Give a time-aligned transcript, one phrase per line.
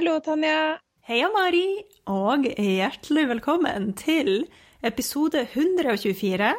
[0.00, 0.78] Hallo, Tanja.
[1.04, 4.46] Heia, Mari, og hjertelig velkommen til
[4.80, 6.54] episode 124.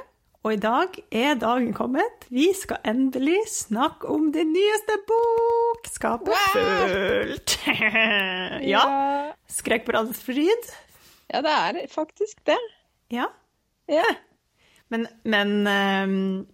[0.46, 2.28] Og i dag er dagen kommet.
[2.30, 7.56] Vi skal endelig snakke om din nyeste bok, 'Skapet fullt'.
[8.74, 8.84] ja.
[9.50, 10.22] Skrekkbladets
[11.34, 12.60] Ja, det er faktisk det.
[13.10, 13.26] Ja.
[13.90, 14.06] Ja.
[14.90, 16.46] Men, men um,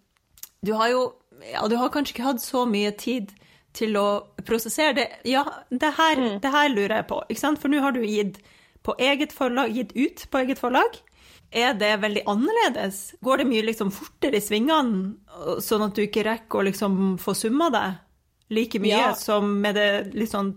[0.64, 1.14] du har jo
[1.52, 3.36] Ja, du har kanskje ikke hatt så mye tid
[3.78, 4.06] til å
[4.48, 5.08] prosessere det.
[5.30, 6.40] Ja, det her, Mm.
[6.42, 7.60] det her lurer jeg på, ikke sant?
[7.62, 8.40] For nå har du gitt
[8.84, 10.98] på eget forlag, gitt ut på eget forlag.
[11.54, 13.14] Er det veldig annerledes?
[13.24, 15.16] Går det mye liksom fortere i svingene,
[15.64, 17.94] sånn at du ikke rekker å liksom få summa deg
[18.50, 19.14] like mye Ja.
[19.14, 20.56] som med det litt sånn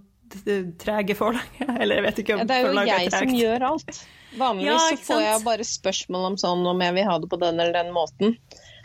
[0.78, 1.68] trege forlaget?
[1.80, 4.00] Eller jeg vet ikke Ja, om det er jo jeg jeg som gjør alt.
[4.38, 7.38] Vanligvis Ja, så får jeg bare spørsmål om sånn om jeg vil ha det på
[7.40, 8.36] den eller den måten.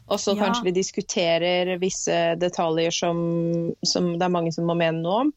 [0.08, 0.44] Og så Ja.
[0.46, 5.32] kanskje vi diskuterer visse detaljer som, som det er mange som må mene noe om.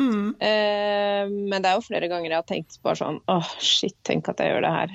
[0.00, 0.28] Mm.
[0.40, 4.28] Eh, men det er jo flere ganger jeg har tenkt bare sånn åh, shit, tenk
[4.30, 4.94] at jeg gjør det her.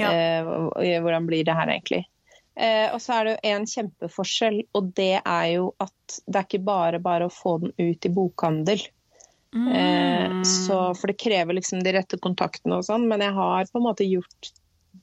[0.00, 0.10] Ja.
[0.10, 2.04] Eh, hvordan blir det her egentlig?
[2.56, 6.46] Eh, og så er det jo en kjempeforskjell, og det er jo at det er
[6.48, 8.80] ikke bare bare å få den ut i bokhandel.
[9.54, 10.42] Eh, Mm.
[10.44, 13.84] så, for det krever liksom de rette kontaktene og sånn, men jeg har på en
[13.86, 14.50] måte gjort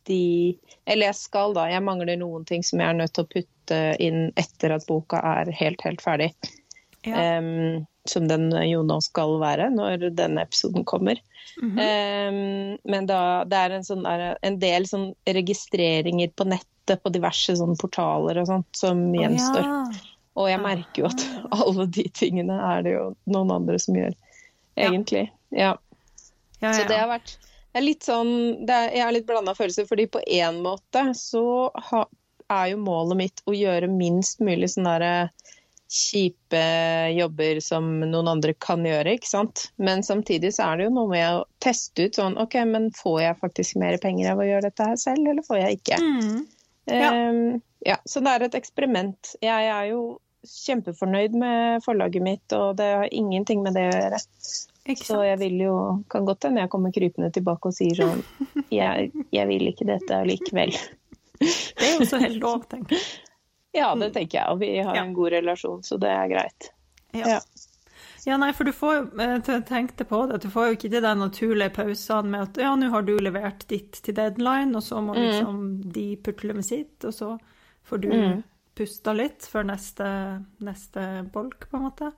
[0.10, 1.68] de Eller jeg skal, da.
[1.72, 5.22] Jeg mangler noen ting som jeg er nødt til å putte inn etter at boka
[5.38, 6.32] er helt, helt ferdig.
[7.08, 7.38] Ja.
[7.40, 11.20] Um, som den jo nå skal være når denne episoden kommer.
[11.62, 12.30] Mm -hmm.
[12.30, 14.06] um, men da, det er en, sånn
[14.42, 19.62] en del sånn registreringer på nettet på diverse sånn portaler og sånt som gjenstår.
[19.62, 19.94] gjenstår.
[19.94, 20.10] ja.
[20.34, 21.28] Og jeg merker jo at
[21.60, 24.14] alle de tingene er det jo noen andre som gjør,
[24.76, 25.32] egentlig.
[25.52, 25.78] Ja.
[26.62, 27.38] Ja, Så det har vært
[27.80, 28.34] er litt sånn,
[28.68, 31.46] er, Jeg har litt blanda følelser, fordi på én måte så
[31.90, 32.06] ha,
[32.52, 35.18] er jo målet mitt å gjøre minst mulig sånne der
[35.92, 36.62] kjipe
[37.12, 39.66] jobber som noen andre kan gjøre, ikke sant.
[39.76, 43.18] Men samtidig så er det jo noe med å teste ut sånn OK, men får
[43.26, 46.00] jeg faktisk mer penger av å gjøre dette her selv, eller får jeg ikke?
[46.00, 46.42] Mm.
[46.92, 47.12] Ja.
[47.12, 49.34] Um, ja, så det er et eksperiment.
[49.44, 50.02] Jeg er jo
[50.48, 54.22] kjempefornøyd med forlaget mitt, og det har ingenting med det å gjøre.
[54.90, 58.24] Ikke Så jeg vil jo, kan godt hende jeg kommer krypende tilbake og sier sånn
[58.74, 60.72] jeg, jeg vil ikke dette allikevel.
[61.42, 63.04] Det er jo så helt lov, tenker jeg.
[63.74, 65.04] Ja, det tenker jeg, og vi har Ja.
[65.06, 66.66] en god relasjon, så det er greit.
[67.16, 67.28] Ja.
[67.28, 67.38] Ja.
[68.26, 70.76] ja, nei, for du får jo tenkt det tenkte på det, at du får jo
[70.76, 74.76] ikke de der naturlige pausene med at ja, nå har du levert ditt til deadline,
[74.76, 75.22] og så må Mm.
[75.24, 75.62] liksom
[75.94, 77.38] de putle med sitt, og så
[77.88, 78.44] får du Mm.
[78.76, 80.10] pusta litt før neste,
[80.60, 82.12] neste bolk, på en måte.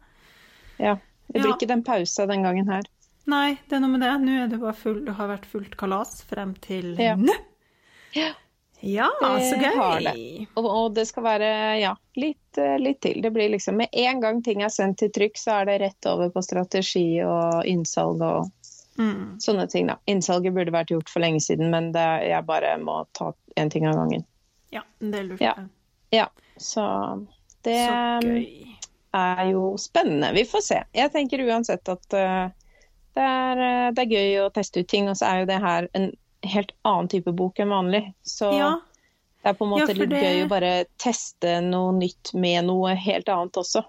[0.80, 0.98] Ja.
[1.28, 1.56] Det blir Ja.
[1.56, 2.84] ikke den pausa den gangen her.
[3.26, 4.12] Nei, det er noe med det.
[4.22, 7.16] Nå er det bare full, det har vært fullt kalas frem til Ja.
[7.16, 7.34] nå.
[8.14, 8.34] Ja.
[8.86, 10.46] Ja, så gøy.
[10.58, 13.22] Og, og det skal være ja, litt, eh, litt til.
[13.22, 16.06] Det blir liksom Med en gang ting er sendt til trykk, så er det rett
[16.12, 18.52] over på strategi og innsalg og
[19.00, 19.40] Mm.
[19.42, 19.96] sånne ting, da.
[20.06, 23.88] Innsalget burde vært gjort for lenge siden, men det, jeg bare må ta én ting
[23.88, 24.24] av gangen.
[24.72, 25.42] Ja, det er lurt.
[25.42, 25.56] Ja.
[26.12, 26.28] Ja,
[26.60, 27.26] så
[27.64, 28.73] det Så gøy.
[29.14, 30.34] Er jo spennende.
[30.34, 30.80] Vi får se.
[30.94, 32.50] Jeg tenker uansett at uh,
[33.14, 35.60] det, er, eh, det er gøy å teste ut ting, og så er jo det
[35.62, 36.08] her en
[36.44, 38.02] helt annen type bok enn vanlig.
[38.26, 38.72] Så Ja,
[39.44, 42.66] det er på en måte Ja, litt det- gøy å bare teste noe nytt med
[42.66, 43.84] noe helt annet også.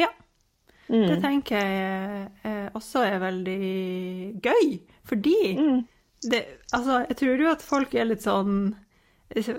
[0.00, 0.08] Ja.
[0.88, 1.06] Mm.
[1.06, 5.84] Det tenker jeg eh, også er veldig gøy, fordi Mm.
[6.30, 6.40] det,
[6.72, 8.76] altså, jeg tror jo at folk er litt sånn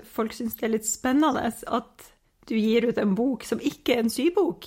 [0.04, 2.02] Folk syns det er litt spennende at
[2.46, 4.66] du gir ut en bok som ikke er en sybok.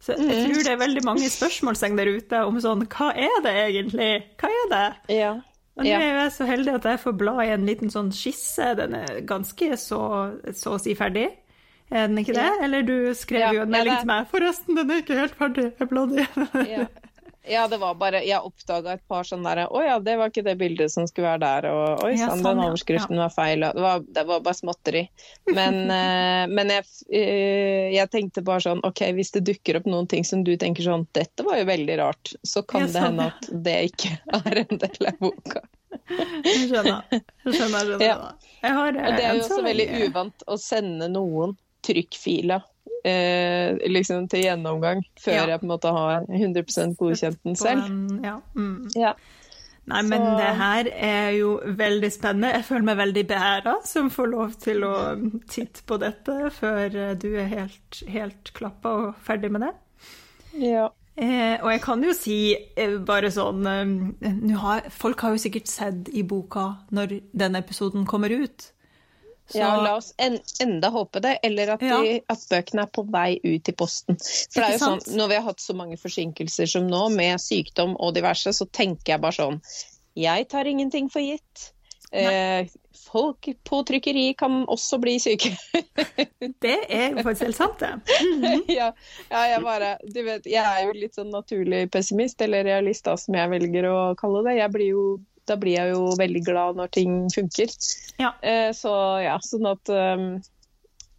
[0.00, 0.44] Så jeg Mm.
[0.54, 4.10] tror det er veldig mange spørsmålstegn der ute om sånn Hva er det egentlig?
[4.38, 5.16] Hva er det?
[5.16, 5.32] Ja.
[5.78, 8.74] Og nå er jeg så heldig at jeg får bla i en liten sånn skisse.
[8.76, 10.00] Den er ganske så,
[10.54, 11.28] så å si ferdig.
[11.90, 12.46] Er den ikke det?
[12.46, 12.56] Ja.
[12.64, 14.26] Eller du skrev jo en melding til meg.
[14.30, 15.72] Forresten, den er ikke helt ferdig.
[15.78, 16.86] Jeg bladde i
[17.48, 17.62] Ja.
[17.62, 20.44] ja, det var bare Jeg oppdaga et par sånne derre Å ja, det var ikke
[20.46, 22.68] det bildet som skulle være der, og oi Ja, sann, den den ja.
[22.70, 23.64] overskriften var feil.
[23.64, 25.04] Det var, det var bare småtteri.
[25.54, 30.08] Men, eh, men jeg, eh, jeg tenkte bare sånn OK, hvis det dukker opp noen
[30.10, 33.08] ting som du tenker sånn Dette var jo veldig rart, så kan Ja, det sånn,
[33.08, 35.64] hende at det ikke er en del av boka.
[35.98, 37.04] Jeg skjønner.
[37.12, 37.22] Jeg
[37.54, 38.04] skjønner, skjønner.
[38.04, 38.18] Ja.
[38.62, 41.56] Jeg har, Og det er jo også veldig uvant å sende noen
[41.86, 42.64] trykkfiler.
[43.04, 45.46] Eh, liksom til gjennomgang, før Ja.
[45.46, 47.84] jeg på en måte har 100 godkjent den selv.
[47.86, 48.40] en- ja.
[48.54, 48.90] Mm.
[48.96, 49.12] Ja.
[49.86, 52.52] Nei, men Så- det her er jo veldig spennende.
[52.52, 57.14] Jeg føler meg veldig beæra som får lov til å titte på dette før eh,
[57.14, 59.74] du er helt, helt klappa og ferdig med det.
[60.70, 60.88] ja.
[61.20, 65.66] Eh, og jeg kan jo si eh, bare sånn eh, har, Folk har jo sikkert
[65.66, 68.70] sett i boka når denne episoden kommer ut.
[69.48, 73.04] Så, Ja, la oss en, enda håpe det, eller at, de, at, bøkene er på
[73.08, 74.18] vei ut i posten.
[74.20, 77.40] For det er jo sånn, Når vi har hatt så mange forsinkelser som nå, med
[77.40, 79.58] sykdom og diverse, så tenker jeg bare sånn
[80.18, 81.70] Jeg tar ingenting for gitt.
[82.12, 82.68] Eh,
[83.12, 85.50] folk på trykkeri kan også bli syke.
[86.64, 87.92] det er jo faktisk helt sant, det.
[88.20, 88.62] Mm -hmm.
[88.80, 88.92] ja,
[89.30, 93.16] ja, jeg bare Du vet, jeg er jo litt sånn naturlig pessimist, eller realist, da,
[93.16, 94.58] som jeg velger å kalle det.
[94.58, 97.72] Jeg blir jo da blir jeg jo veldig glad når ting funker.
[98.20, 98.34] Ja.
[98.42, 98.92] Eh, så
[99.24, 100.26] ja, sånn at um,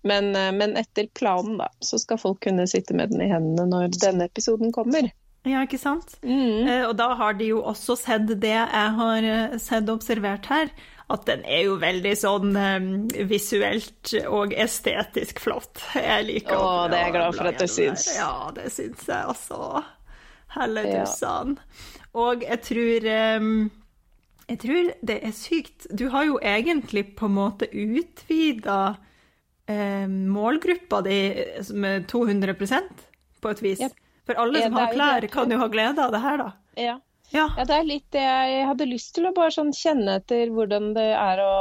[0.08, 3.98] men, men, etter planen, da, så skal folk kunne sitte med den i hendene når
[4.00, 5.10] denne episoden kommer.
[5.48, 6.18] Ja, ikke sant?
[6.24, 6.68] Mm.
[6.68, 9.28] Eh, og da har de jo også sett det jeg har
[9.60, 10.72] sett og observert her,
[11.10, 12.90] at den er jo veldig sånn um,
[13.30, 15.82] visuelt og estetisk flott.
[15.98, 18.06] Jeg liker Å, det er jeg glad for at du syns.
[18.14, 19.82] Ja, det syns jeg også.
[20.54, 21.56] Helledussan.
[21.58, 21.98] Ja.
[22.20, 23.10] Og jeg tror
[23.42, 23.50] um,
[24.50, 25.88] jeg tror det er sykt.
[25.94, 28.96] Du har jo egentlig på en måte utvida
[29.70, 31.20] eh, målgruppa di
[31.74, 33.04] med 200%
[33.42, 33.84] på et vis.
[33.86, 34.00] Yep.
[34.30, 36.50] For alle som har klær, kan jo ha glede av det her, da.
[36.78, 36.98] Ja.
[37.30, 37.46] Ja.
[37.58, 37.66] ja.
[37.66, 41.12] det er litt det jeg hadde lyst til å bare sånn kjenne etter hvordan det
[41.14, 41.54] er å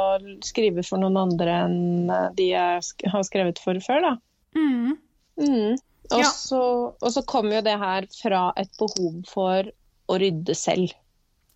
[0.45, 4.13] skrive for noen andre enn de jeg har skrevet for før, da.
[4.57, 4.97] Mm.
[5.39, 5.77] Mm.
[6.09, 9.69] Og, så, og så kommer jo det her fra et behov for
[10.09, 10.95] å rydde selv.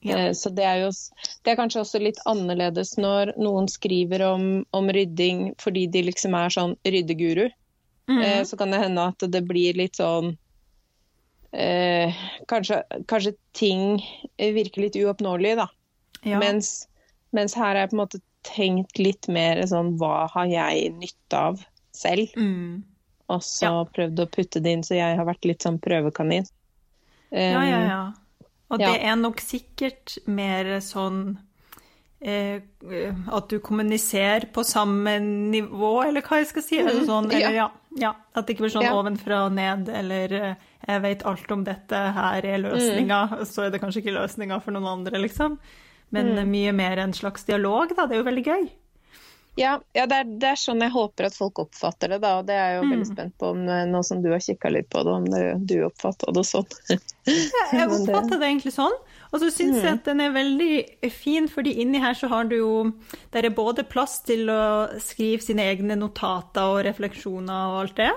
[0.04, 0.18] Ja.
[0.18, 0.90] Eh, Så det er jo
[1.44, 6.36] det er kanskje også litt annerledes når noen skriver om, om rydding fordi de liksom
[6.36, 7.50] er sånn ryddeguru.
[8.12, 8.22] Mm.
[8.22, 10.38] Eh, Så kan det hende at det blir litt sånn
[11.54, 12.14] eh,
[12.48, 14.02] kanskje, kanskje ting
[14.38, 15.68] virker litt uoppnåelige, da.
[16.26, 16.40] ja.
[16.42, 16.88] Mens,
[17.32, 21.38] mens her er jeg på en måte tenkt litt mer sånn hva har jeg nytte
[21.40, 21.62] av
[21.96, 22.34] selv?
[22.36, 22.82] Mm.
[23.32, 23.86] Og så Ja.
[23.86, 26.46] prøvd å putte det inn, så jeg har vært litt sånn prøvekanin.
[27.32, 28.02] ja, ja, ja.
[28.74, 28.90] Og ja.
[28.92, 31.38] det er nok sikkert mer sånn
[32.24, 32.62] eh,
[33.38, 36.80] at du kommuniserer på samme nivå, eller hva jeg skal si.
[36.82, 37.70] Eller Mhm, sånn, eller, ja.
[38.00, 38.14] ja.
[38.34, 40.56] At det ikke blir sånn ovenfra og ned, eller eh,
[40.88, 43.46] jeg vet alt om dette, her er løsninga, mm.
[43.46, 45.60] så er det kanskje ikke løsninga for noen andre, liksom.
[46.14, 46.50] Men Mm.
[46.52, 48.06] mye mer en slags dialog, da.
[48.08, 48.70] Det er jo veldig gøy.
[49.56, 52.40] Ja, ja det, er, det er sånn jeg håper at folk oppfatter det, da.
[52.40, 53.12] Og det er jeg jo veldig Mm.
[53.14, 55.76] spent på om, eh, nå som du har kikka litt på det, om det, du
[55.86, 56.66] oppfatter det sånn.
[56.88, 58.96] Jeg oppfatta det- egentlig sånn.
[59.34, 62.56] Og så syns jeg at den er veldig fin, fordi inni her så har du
[62.58, 62.94] jo
[63.32, 68.12] Der er både plass til å skrive sine egne notater og refleksjoner og alt det.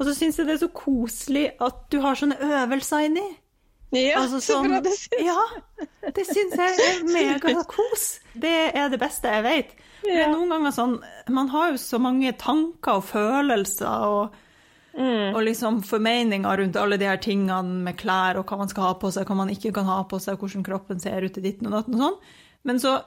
[0.00, 3.26] Og så syns jeg det er så koselig at du har sånne øvelser inni.
[3.92, 5.24] Ja, Altså så sånn- bra det syns.
[5.26, 5.42] Ja,
[6.16, 8.04] det syns jeg er megakos.
[8.34, 9.74] Det er det beste jeg vet.
[10.04, 10.24] Ja.
[10.26, 10.94] er noen ganger sånn
[11.30, 14.32] Man har jo så mange tanker og følelser og,
[14.98, 15.34] Mm.
[15.34, 18.94] og liksom formeninger rundt alle de her tingene med klær og hva man skal ha
[18.94, 21.66] på seg, hva man ikke kan ha på seg, hvordan kroppen ser ut i ditten
[21.68, 22.18] og datten og sånn.
[22.64, 23.02] Men så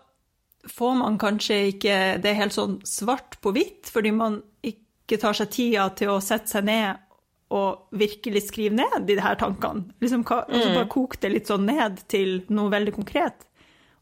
[0.67, 5.51] får man kanskje ikke det helt sånn svart på hvitt, fordi man ikke tar seg
[5.51, 6.97] tida til å sette seg ned
[7.55, 9.85] og virkelig skrive ned de her tankene.
[10.03, 13.45] Liksom, hva- og så bare koke det litt sånn ned til noe veldig konkret.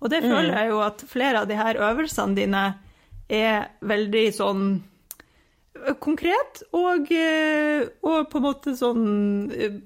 [0.03, 2.63] Og det føler jeg jo at flere av de her øvelsene dine
[3.31, 4.65] er veldig sånn
[6.03, 7.09] konkret, og,
[8.05, 9.05] og på en måte sånn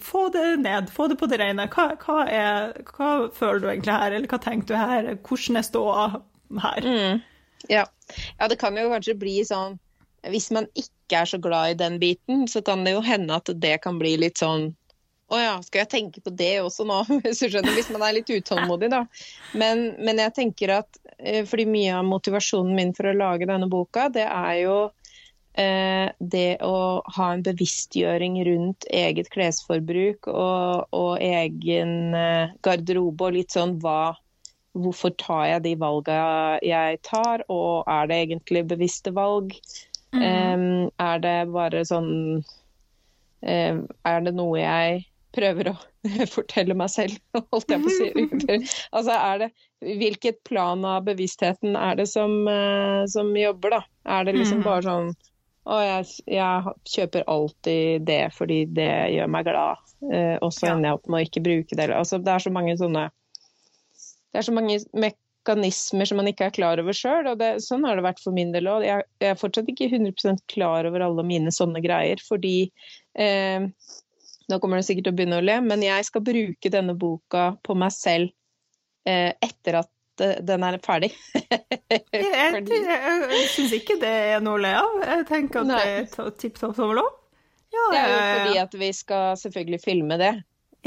[0.03, 1.67] Få det ned, få det på det rene.
[1.71, 5.09] Hva, hva, er, hva føler du egentlig her, eller hva tenker du her?
[5.23, 6.07] Hvordan er ståa
[6.65, 6.87] her?
[6.87, 7.21] Mm.
[7.71, 7.85] Ja.
[8.39, 9.79] ja, det kan jo kanskje bli sånn
[10.29, 13.49] Hvis man ikke er så glad i den biten, så kan det jo hende at
[13.55, 14.73] det kan bli litt sånn
[15.27, 17.01] å ja, skal jeg tenke på det også nå?
[17.25, 19.03] Hvis skjønner, hvis man er litt utålmodig, da.
[19.59, 23.67] Men, men jeg tenker at eh, fordi mye av motivasjonen min for å lage denne
[23.71, 24.77] boka, det er jo
[25.59, 26.77] eh, det å
[27.17, 34.15] ha en bevisstgjøring rundt eget klesforbruk og, og egen eh, garderobe og litt sånn hva
[34.77, 39.55] Hvorfor tar jeg de valgene jeg tar, og er det egentlig bevisste valg?
[40.15, 42.43] Em, er det bare sånn
[43.43, 45.03] em, Er det noe jeg
[45.35, 45.75] prøver å
[46.35, 47.17] fortelle meg selv,
[47.53, 48.07] holdt jeg på å si.
[48.95, 49.49] altså, er det,
[49.99, 53.81] hvilket plan av bevisstheten er det som, eh, som jobber, da?
[54.07, 54.67] Er det liksom Mhm.
[54.69, 55.11] bare sånn
[55.67, 58.87] Å, jeg, jeg kjøper alltid det fordi det
[59.17, 59.81] gjør meg glad,
[60.13, 61.89] eh, og så ender jeg opp med å ikke bruke det.
[61.91, 63.09] Altså, det er så mange sånne
[64.31, 64.77] Det er så mange
[65.47, 67.27] mekanismer som man ikke er klar over sjøl,
[67.63, 68.83] sånn har det vært for min del òg.
[68.85, 72.71] Jeg, jeg er fortsatt ikke 100% klar over alle mine sånne greier, fordi
[73.17, 73.67] eh,
[74.47, 77.49] Nå kommer det sikkert til å begynne å le, men jeg skal bruke denne boka
[77.67, 78.29] på meg selv
[79.03, 81.09] eh, etter at eh, den er ferdig.
[81.87, 84.95] Jeg, jeg, jeg, syns ikke det er noe å le av.
[85.03, 85.81] Jeg tenker at Nei.
[85.83, 87.19] det er tipp topp tommel opp.
[87.71, 90.31] Ja, Det er jo ja, fordi at vi skal selvfølgelig filme det,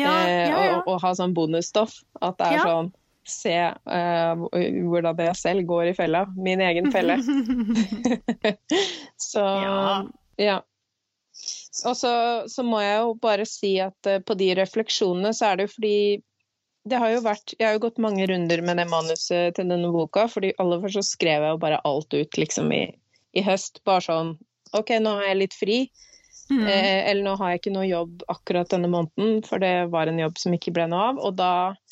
[0.01, 0.75] Ja, eh, ja, ja.
[0.79, 2.01] Og, og ha sånn bonusstoff.
[2.21, 2.91] At det er sånn
[3.31, 4.47] se uh,
[4.91, 6.25] hvordan jeg selv går i fella.
[6.37, 7.19] Min egen felle.
[9.31, 9.85] så ja.
[10.41, 10.59] ja.
[11.87, 12.13] Og så,
[12.51, 15.77] så, må jeg jo bare si at uh, på de refleksjonene så er det jo
[15.79, 15.97] fordi
[16.89, 19.91] det har jo vært Jeg har jo gått mange runder med det manuset til denne
[19.93, 22.85] boka, fordi aller først så skrev jeg jo bare alt ut liksom i,
[23.37, 23.83] i høst.
[23.89, 24.37] Bare sånn
[24.77, 25.81] OK, nå har jeg litt fri.
[26.51, 26.67] Mm.
[26.67, 30.19] Eh, eller nå har jeg ikke noe jobb akkurat denne måneden, for det var en
[30.19, 31.21] jobb som ikke ble noe av.
[31.23, 31.90] Og da eh,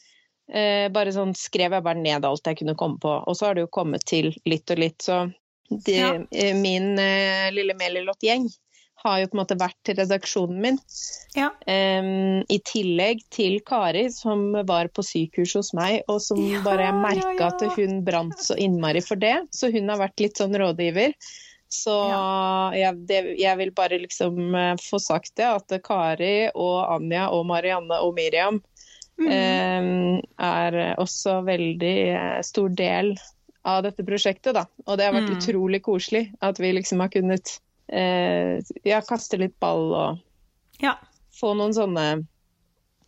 [0.49, 3.11] bare sånn skrev jeg bare ned alt jeg kunne komme på.
[3.28, 5.02] Og så har det jo kommet til litt og litt.
[5.05, 5.26] Så
[5.69, 6.14] det, ja.
[6.31, 8.49] eh, min eh, lille Melilot-gjeng
[8.99, 10.78] har jo på en måte vært redaksjonen min.
[11.37, 11.52] Ja.
[11.71, 16.88] Um, I tillegg til Kari, som var på sykehus hos meg, og som ja, bare
[16.97, 19.37] merka ja, at hun brant så innmari for det.
[19.55, 21.14] Så hun har vært litt sånn rådgiver.
[21.71, 21.95] Så
[22.73, 28.00] jeg, det, jeg, vil bare liksom få sagt det, at Kari og Anja og Marianne
[28.02, 28.62] og Miriam
[29.26, 30.20] mm.
[30.48, 33.14] er også veldig uh, stor del
[33.68, 34.64] av dette prosjektet, da.
[34.87, 35.38] Og det har vært mm.
[35.40, 37.58] utrolig koselig at vi liksom har kunnet
[37.92, 40.96] eh, ja, kaste litt ball og ja.
[41.37, 42.08] få noen sånne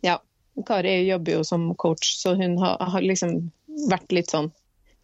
[0.05, 0.19] Ja,
[0.67, 3.51] Kari jobber jo som coach, så hun har, har liksom
[3.89, 4.51] vært litt sånn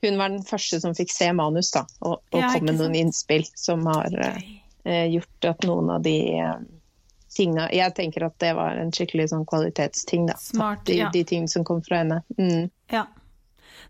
[0.05, 2.97] hun var den første som fikk se manus da, og, og ja, kom med noen
[2.99, 6.59] innspill som har eh, gjort at noen av de uh,
[7.33, 10.37] tinga Jeg tenker at det var en skikkelig sånn kvalitetsting, da.
[10.41, 11.09] Smart, de, ja.
[11.13, 12.21] de ting som kom fra henne.
[12.39, 12.69] Mm.
[12.93, 13.05] Ja.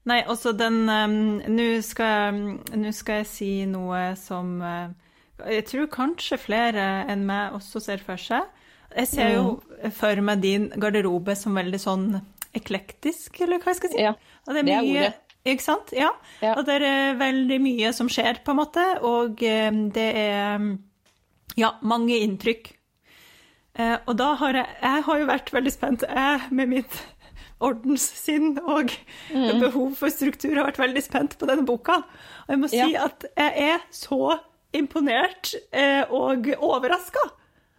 [0.07, 1.17] Nei, også den um,
[1.51, 2.57] Nå skal,
[2.95, 4.87] skal, jeg si noe som uh,
[5.45, 8.47] jeg tror kanskje flere enn meg også ser for seg.
[8.95, 9.93] Jeg ser jo mm.
[9.93, 12.07] for meg din garderobe som veldig sånn
[12.57, 14.01] eklektisk, eller hva jeg skal si.
[14.01, 14.13] Ja,
[14.47, 15.15] det er, det er ordet.
[15.47, 15.93] Ikke sant?
[15.95, 16.09] Ja.
[16.41, 16.55] ja.
[16.57, 18.85] Og det er veldig mye som skjer, på en måte.
[19.07, 20.65] Og eh, det er
[21.59, 22.73] ja, mange inntrykk.
[23.77, 26.99] Eh, og da har jeg Jeg har jo vært veldig spent, jeg med mitt
[27.63, 28.91] ordenssinn og
[29.33, 29.59] mm.
[29.61, 32.03] behov for struktur har vært veldig spent på denne boka.
[32.45, 33.07] Og jeg må si ja.
[33.07, 34.37] at jeg er så
[34.77, 37.23] imponert eh, og overraska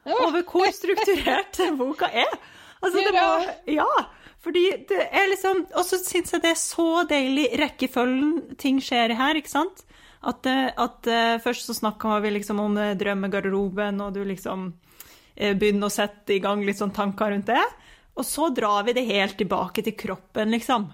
[0.08, 2.38] over hvor strukturert boka er.
[2.82, 3.90] Altså, det var Ja.
[4.38, 9.16] Fordi det er liksom Og så syns jeg det er så deilig rekkefølgen ting skjer
[9.18, 9.82] her, ikke sant?
[10.22, 14.72] At, eh, at uh, først så snakka vi liksom om drømmegarderoben, og du liksom
[15.40, 17.64] uh, begynner å sette i gang litt sånn tanker rundt det.
[18.18, 20.90] Og så drar vi det helt tilbake til kroppen, liksom.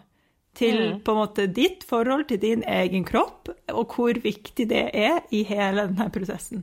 [0.55, 0.99] Til mm.
[1.03, 5.43] på en måte ditt forhold til din egen kropp, og hvor viktig det er i
[5.49, 6.63] hele denne prosessen.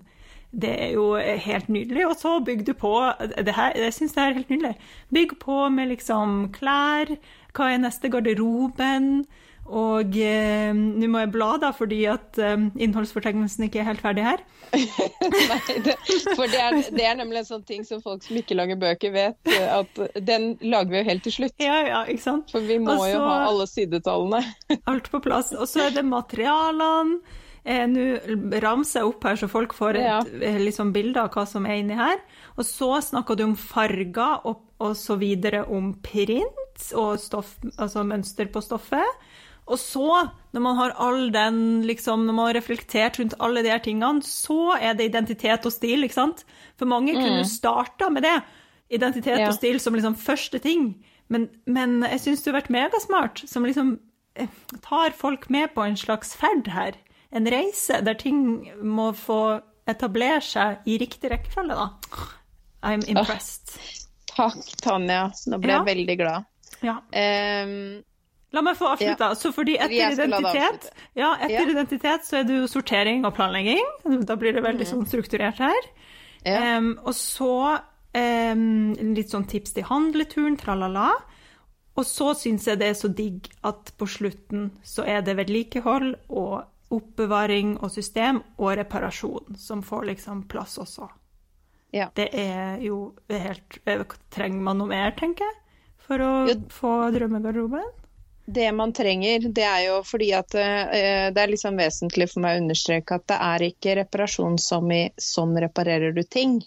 [0.52, 2.06] Det er jo helt nydelig.
[2.08, 4.74] Og så bygg du på det her, Jeg syns det er helt nydelig.
[5.10, 7.16] Bygg på med liksom klær.
[7.56, 9.26] Hva er neste garderoben?
[9.72, 14.26] Og eh, nå må jeg bla, da, fordi at eh, innholdsfortegnelsen ikke er helt ferdig
[14.26, 14.42] her.
[14.76, 15.96] Nei, det,
[16.34, 19.14] for det er, det er, nemlig en sånn ting som folk som ikke lager bøker,
[19.16, 19.38] vet.
[19.48, 21.56] Eh, at den lager vi jo helt til slutt.
[21.62, 22.52] Ja, ja, ikke sant?
[22.52, 24.42] For vi må Også, jo ha alle sidetallene.
[24.92, 25.54] alt på plass.
[25.56, 27.22] Og så er det materialene.
[27.62, 30.18] Eh, Nå ramser jeg opp her, så folk får et ja.
[30.60, 32.20] Liksom, bilde av hva som er inni her.
[32.58, 38.04] Og så snakker du om farger og, og så videre om print og stoff, altså
[38.08, 39.22] mønster på stoffet.
[39.72, 40.08] Og så,
[40.52, 44.24] når man har all den, liksom, når man har reflektert rundt alle de her tingene,
[44.26, 46.44] så er det identitet og stil, ikke sant?
[46.80, 47.22] For mange mm.
[47.24, 48.38] kunne starta med det.
[48.92, 49.48] Identitet ja.
[49.48, 50.94] og stil som liksom første ting.
[51.32, 53.96] Men, men jeg syns du har vært megasmart, som liksom
[54.36, 54.52] eh,
[54.84, 57.00] tar folk med på en slags ferd her
[57.32, 58.44] en reise der ting
[58.84, 61.88] må få etablere seg i riktig rekkefølge, da.
[62.84, 63.76] I'm impressed.
[64.36, 65.26] Oh, takk, Tanja.
[65.48, 65.80] Nå ble ja.
[65.80, 66.50] jeg veldig glad.
[66.82, 66.98] Ja.
[67.14, 68.02] Um,
[68.52, 69.32] La meg få avslutta.
[69.32, 69.38] Ja.
[69.40, 71.68] Så fordi etter identitet, ja, etter ja.
[71.72, 73.86] identitet så er det jo sortering og planlegging.
[74.28, 74.92] Da blir det veldig mm.
[74.92, 75.88] sånn strukturert her.
[76.44, 78.66] Um, og så um,
[79.16, 81.14] litt sånn tips til handleturen, tralala.
[81.96, 86.14] Og så syns jeg det er så digg at på slutten så er det vedlikehold
[86.30, 91.08] og oppbevaring og system og reparasjon som får liksom plass også.
[91.96, 92.08] Ja.
[92.16, 95.58] Det er jo helt eh, Trenger man noe mer, tenker jeg,
[96.00, 96.56] for å jo.
[96.72, 97.90] få drømmegarderoben?
[98.46, 100.92] Det man trenger, det er jo fordi at uh,
[101.32, 105.04] det er liksom vesentlig for meg å understreke at det er ikke reparasjon som i
[105.16, 106.62] 'sånn reparerer du ting'.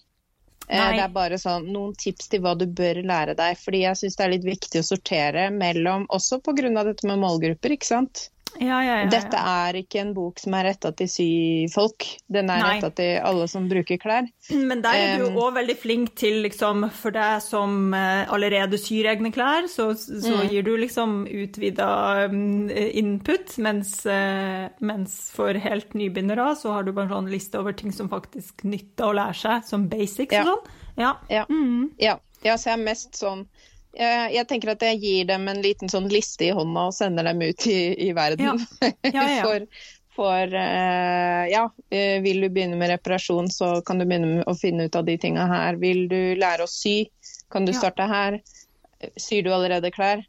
[0.64, 0.96] Nei.
[0.96, 3.58] det er bare sånn, noen tips til hva du bør lære deg.
[3.60, 6.84] fordi jeg syns det er litt viktig å sortere mellom, også pga.
[6.84, 7.76] dette med målgrupper.
[7.76, 8.30] ikke sant?
[8.60, 12.62] Ja, ja, ja, Dette er ikke en bok som er retta til syfolk, den er
[12.62, 14.28] retta til alle som bruker klær.
[14.54, 18.78] Men der er du jo um, veldig flink til, liksom, for deg som eh, allerede
[18.78, 20.44] syr egne klær, så, så mm.
[20.52, 21.88] gir du liksom utvida
[22.30, 22.70] mm,
[23.02, 27.74] input, mens, eh, mens, for helt nybegynnere så har du bare en sånn liste over
[27.74, 30.74] ting som faktisk nytter å lære seg, som basics og sånn.
[31.00, 31.16] Ja.
[31.26, 31.42] Ja.
[31.50, 31.90] Mm.
[31.98, 32.20] ja.
[32.46, 33.48] ja, så jeg er mest sånn
[33.94, 37.28] Jeg, jeg tenker at jeg gir dem en liten sånn liste i hånda og sender
[37.28, 38.64] dem ut i, i verden.
[38.82, 39.44] Ja, ja, ja.
[39.46, 39.66] for,
[40.16, 41.62] for uh, ja,
[41.94, 45.06] eh, vil du begynne med reparasjon, så kan du begynne med å finne ut av
[45.06, 45.78] de tinga her.
[45.82, 47.04] Vil du lære å sy,
[47.54, 48.40] kan du starte her.
[49.20, 50.24] Syr du allerede klær?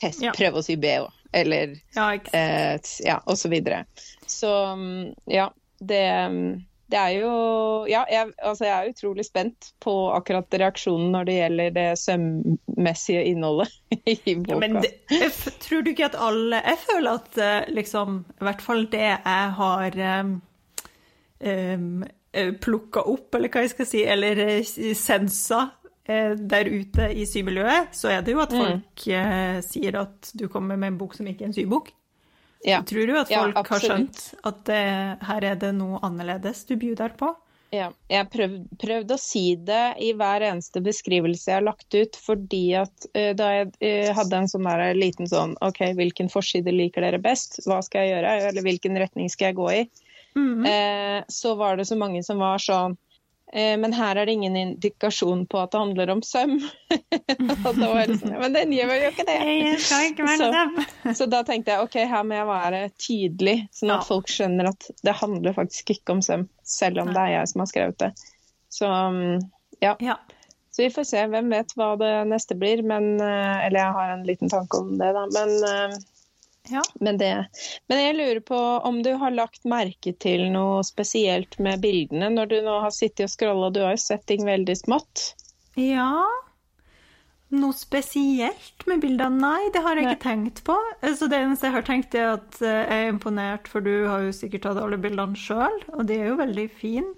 [0.00, 0.22] Test.
[0.36, 1.74] Prøv å sy BH, eller
[2.32, 3.50] eh, t- ja, og så.
[4.30, 5.50] Så mm, ja,
[5.80, 6.54] det, mm,
[6.90, 7.30] det er jo
[7.90, 13.24] Ja, jeg, altså jeg er utrolig spent på akkurat reaksjonen når det gjelder det sømmessige
[13.30, 13.72] innholdet
[14.30, 14.52] i boka.
[14.52, 15.32] Ja, men det, jeg
[15.64, 19.50] tror du ikke at alle Jeg føler at eh, liksom I hvert fall det jeg
[19.60, 20.00] har
[21.40, 22.00] um,
[22.60, 25.62] plukka opp, eller hva jeg skal si, eller eh, sensa
[26.04, 28.60] eh, der ute i symiljøet, så er det jo at Mm.
[28.60, 29.62] folk mm.
[29.66, 31.90] sier at du kommer med en bok som ikke er en sybok.
[32.66, 34.82] Ja, Tror du at Ja, folk har skjønt at det,
[35.28, 37.32] her er det noe annerledes du bjuder på?
[37.70, 37.88] ja.
[38.10, 42.18] Jeg prøvde, prøvd, prøvd å si det i hver eneste beskrivelse jeg har lagt ut,
[42.18, 46.74] fordi at uh, da jeg uh, hadde en sånn der liten sånn OK, hvilken forside
[46.74, 47.60] liker dere best?
[47.66, 48.34] Hva skal jeg gjøre?
[48.50, 49.84] Eller hvilken retning skal jeg gå i?
[50.34, 50.66] Mm -hmm.
[50.66, 52.96] uh, så var det så mange som var sånn
[53.52, 56.52] Men her er det ingen indikasjon på at det handler om søm.
[57.64, 59.38] sånn, Men den gjør jo ikke det.
[60.10, 61.14] Ikke være Så-.
[61.18, 64.06] Så da tenkte jeg ok, her må jeg være tydelig, sånn at Ja.
[64.06, 67.64] folk skjønner at det handler faktisk ikke om søm, selv om det er jeg som
[67.64, 68.12] har skrevet det.
[68.70, 69.40] Så mm,
[69.82, 69.96] ja.
[70.04, 70.16] Ja.
[70.70, 71.26] Så vi får se.
[71.26, 72.84] Hvem vet hva det neste blir.
[72.86, 75.26] Men, eh, eller jeg har en liten tanke om det, da.
[75.34, 75.96] Men eh,
[76.70, 76.82] ja.
[77.00, 77.32] men, det,
[77.90, 78.58] men jeg lurer på
[78.88, 83.26] om du har lagt merke til noe spesielt med bildene når du nå har sittet
[83.28, 83.72] og scrolla.
[83.74, 85.32] Du har jo sett ting veldig smått.
[85.78, 86.26] Ja
[87.50, 89.40] Noe spesielt med bildene?
[89.42, 90.12] Nei, det har jeg Nei.
[90.14, 90.76] ikke tenkt på.
[91.18, 94.34] Så det eneste jeg har tenkt, er at jeg er imponert, for du har jo
[94.34, 97.10] sikkert tatt alle bildene sjøl, og de er jo veldig fine.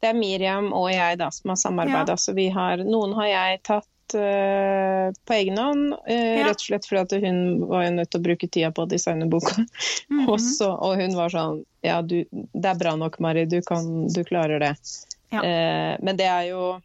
[0.00, 2.16] Det er Miriam og jeg da som har samarbeida.
[2.20, 6.44] Så vi har, noen har jeg tatt eh, på egen hånd, Uh, Ja.
[6.50, 7.38] rett og slett fordi hun
[7.70, 9.54] var nødt til å bruke tida på å designe boka.
[10.10, 10.28] Mhm.
[10.28, 13.46] og, så, og hun var sånn Ja, du, det er bra nok, Mari.
[13.46, 14.74] Du, kan, du klarer det.
[15.32, 15.40] Ja.
[15.40, 16.80] Uh, men det er jo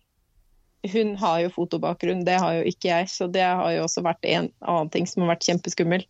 [0.94, 3.10] Hun har jo fotobakgrunn, det har jo ikke jeg.
[3.12, 6.06] Så det har jo også vært en annen ting som har vært kjempeskummel.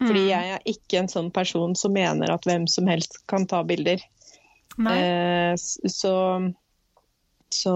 [0.00, 0.28] Fordi Mm.
[0.28, 3.96] jeg er ikke en sånn person som mener at hvem som helst kan ta bilder.
[4.76, 4.98] Nei.
[5.00, 5.54] Eh,
[5.88, 6.12] så,
[7.54, 7.74] så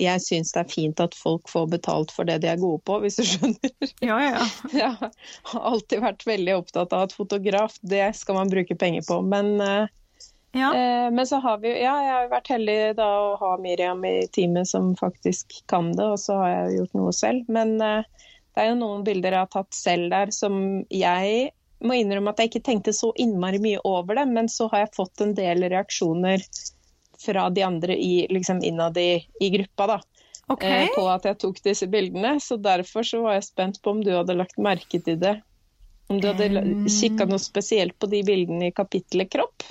[0.00, 2.98] jeg syns det er fint at folk får betalt for det de er gode på,
[3.02, 3.72] hvis du skjønner.
[4.04, 4.44] Ja, ja.
[4.72, 4.90] Jeg
[5.52, 9.20] har alltid vært veldig opptatt av at fotograf, det skal man bruke penger på.
[9.26, 9.92] Men, eh,
[10.56, 10.70] ja.
[10.70, 14.04] eh, men så har vi Ja, jeg har jo vært heldig da å ha Miriam
[14.08, 17.54] i teamet som faktisk kan det, og så har jeg jo gjort noe selv.
[17.58, 21.96] Men eh, det er jo noen bilder jeg har tatt selv der som jeg må
[21.96, 25.22] innrømme at jeg ikke tenkte så innmari mye over det, men så har jeg fått
[25.24, 26.44] en del reaksjoner
[27.20, 29.98] fra de andre i, liksom innad i, i gruppa da,
[30.50, 30.86] Okay.
[30.88, 32.32] eh, på at jeg tok disse bildene.
[32.42, 35.36] Så derfor så var jeg spent på om du hadde lagt merke til det.
[36.10, 36.86] Om du hadde Um.
[36.90, 39.62] kikka noe spesielt på de bildene i kapittelet kropp?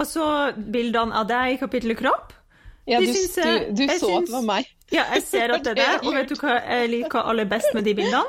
[0.00, 0.24] Og så
[0.56, 2.32] bildene av deg i kapittelet kropp.
[2.88, 4.70] Ja, du, syns jeg- du, du så så at det var meg.
[4.90, 5.90] Ja, jeg ser at det er det.
[6.08, 8.24] Og vet du hva jeg liker aller best med de bildene?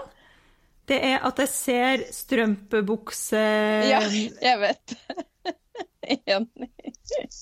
[0.91, 3.39] Det er at jeg ser strømpebukse
[3.87, 4.97] Ja, jeg vet.
[6.07, 6.69] Enig.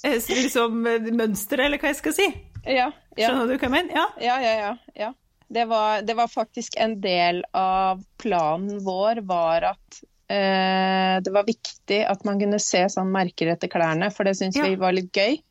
[0.06, 0.78] eh, Liksom
[1.18, 2.28] mønsteret, eller hva jeg skal si.
[2.66, 3.28] Ja, ja.
[3.32, 3.96] Skjønner du hva jeg mener?
[3.98, 4.06] Ja.
[4.22, 4.72] Ja, ja, ja.
[5.06, 5.12] ja.
[5.52, 11.44] Det, var, det var faktisk en del av planen vår var at eh, det var
[11.50, 15.12] viktig at man kunne se sånn merker etter klærne, for det syns vi var litt
[15.12, 15.42] gøy,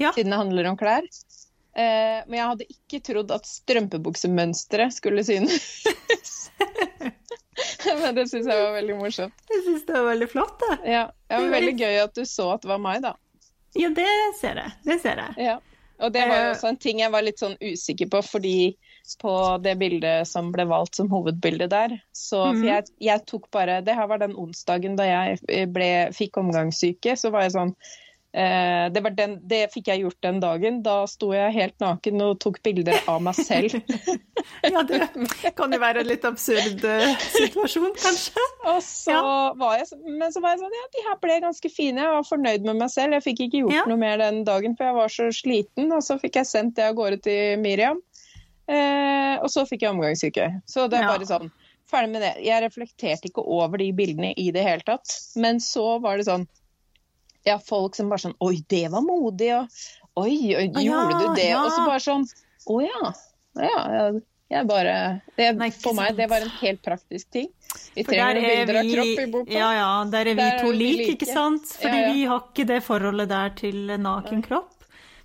[0.00, 0.14] Ja.
[0.16, 1.04] siden det handler om klær.
[1.76, 5.84] Eh, men jeg hadde ikke trodd at strømpebuksemønsteret skulle synes.
[8.18, 9.44] det syns jeg var veldig morsomt.
[9.50, 10.78] Jeg syns det var veldig flott, det.
[10.92, 13.14] Ja, det var veldig gøy at du så at det var meg, da.
[13.78, 14.08] Ja, det
[14.40, 14.72] ser jeg.
[14.84, 15.36] Det ser jeg.
[15.50, 15.58] Ja.
[16.02, 16.52] Og det var jo Eh.
[16.56, 18.76] også en ting jeg var litt sånn usikker på, fordi
[19.20, 23.80] på det bildet som ble valgt som hovedbilde der, så for jeg, jeg tok bare
[23.82, 27.74] Det her var den onsdagen da jeg eh, ble, fikk omgangssyke, så var jeg sånn
[28.32, 30.78] det, var den, det fikk jeg gjort den dagen.
[30.82, 33.76] Da sto jeg helt naken og tok bilder av meg selv.
[34.66, 34.98] Ja, det
[35.54, 38.42] kan jo være en litt absurd eh, situasjon, kanskje.
[38.82, 39.14] Så
[39.60, 42.02] var jeg, men så var jeg sånn Ja, de her ble ganske fine.
[42.02, 43.14] Jeg var fornøyd med meg selv.
[43.18, 43.84] Jeg fikk ikke gjort Ja.
[43.90, 45.92] noe mer den dagen, for jeg var så sliten.
[45.94, 48.00] Og så fikk jeg sendt det av gårde til Miriam.
[48.66, 50.48] Eh, og så fikk jeg omgangssyke.
[50.66, 51.12] Så det er Ja.
[51.16, 51.50] bare sånn.
[51.92, 52.34] Ferdig med det.
[52.44, 55.06] Jeg reflekterte ikke over de bildene i det hele tatt.
[55.36, 56.46] Men så var det sånn
[57.44, 59.68] Ja, folk som bare sånn Oi, det var modig, og
[60.22, 61.48] Oi, oi Å, gjorde ja, du det?
[61.48, 61.62] ja.
[61.64, 62.26] Og så bare sånn
[62.70, 63.12] Å ja.
[63.62, 63.78] Ja,
[64.52, 67.48] jeg- bare det, Nei, For meg, det var en helt praktisk ting.
[67.96, 69.52] Vi trenger noen bilder bilder av vi, kropp i boka.
[69.56, 71.16] ja, ja, der er vi Der er to vi like, like.
[71.16, 71.64] ikke sant?
[71.80, 74.68] Fordi vi har ikke det forholdet der til naken kropp.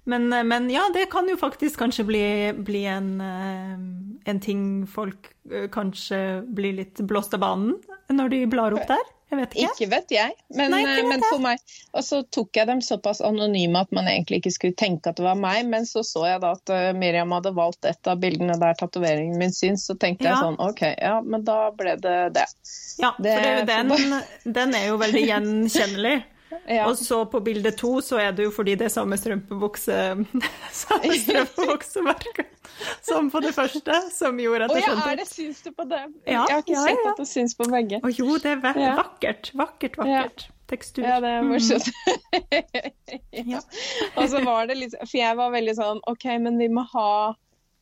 [0.08, 2.24] Men, men, ja, det kan jo faktisk kanskje bli,
[2.64, 7.76] bli en, eh, en, ting folk eh, kanskje blir litt blåst av banen
[8.10, 9.04] når de blar opp der.
[9.28, 9.72] Jeg vet ikke.
[9.74, 11.60] Ikke vet jeg, men, Nei, vet men for meg
[11.92, 15.26] Og så tok jeg dem såpass anonyme at man egentlig ikke skulle tenke at det
[15.26, 18.80] var meg, men så så jeg da at Miriam hadde valgt et av bildene der
[18.80, 20.38] tatoveringen min syns, så tenkte ja.
[20.38, 22.48] jeg sånn OK, ja, men da ble det det.
[23.02, 24.18] Ja, for det er jo den,
[24.56, 26.18] den er jo veldig gjenkjennelig.
[26.68, 26.86] Ja.
[26.88, 29.98] Og så på bilde to så er det jo fordi det er samme strømpebukse
[30.84, 32.48] Samme strømpebuksemerke
[33.02, 35.72] som på det første, som gjorde at jeg skjønte Å ja, er det syns du
[35.74, 36.04] på det?
[36.28, 38.00] Ja, jeg har ikke ja, sett at det syns på begge.
[38.04, 39.52] Å jo, det er vakkert.
[39.58, 40.48] Vakkert, vakkert.
[40.68, 41.06] Tekstur.
[41.08, 41.88] Ja, det er morsomt.
[41.88, 43.52] Mm.
[43.54, 43.62] ja.
[44.20, 47.12] Og så var det litt For jeg var veldig sånn OK, men vi må ha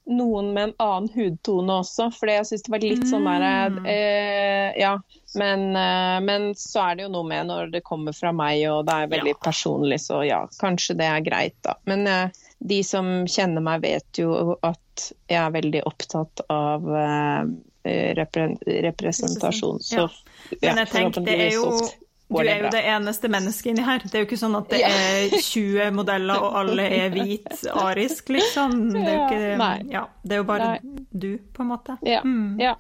[0.06, 3.88] noen med en annen hudtone også, for jeg syns det var litt sånn der mm.
[3.90, 4.92] eh, Ja,
[5.36, 8.86] men, eh, men, så er det jo noe med når det kommer fra meg og
[8.88, 9.42] det er veldig ja.
[9.44, 11.78] personlig, så ja, kanskje det er greit, da.
[11.90, 17.42] Men eh, de som kjenner meg, vet jo at jeg er veldig opptatt av eh,
[18.18, 18.48] repre
[18.88, 19.84] representasjon.
[19.84, 20.10] Så ja,
[20.62, 21.70] men jeg tenker det er jo
[22.26, 24.02] du er jo det eneste mennesket inni her.
[24.02, 28.32] Det er jo ikke sånn at det er 20 modeller, og alle er hvit arisk,
[28.34, 28.74] liksom.
[28.96, 30.72] Det er jo, ikke, ja, det er jo bare
[31.12, 32.00] du, på en måte.
[32.02, 32.58] Mm.
[32.64, 32.74] ja.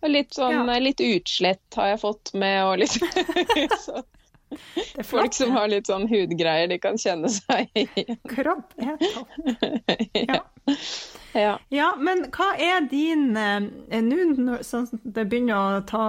[0.00, 2.96] Og litt sånn litt utslett har jeg fått med, og litt
[3.86, 4.02] så.
[5.04, 8.18] Folk som har litt sånn hudgreier de kan kjenne seg igjen.
[8.30, 9.36] Kropp er topp.
[10.30, 10.40] Ja.
[11.34, 11.52] Ja.
[11.70, 11.88] ja.
[11.98, 16.02] men hva er din eh, Nå som det begynner å ta,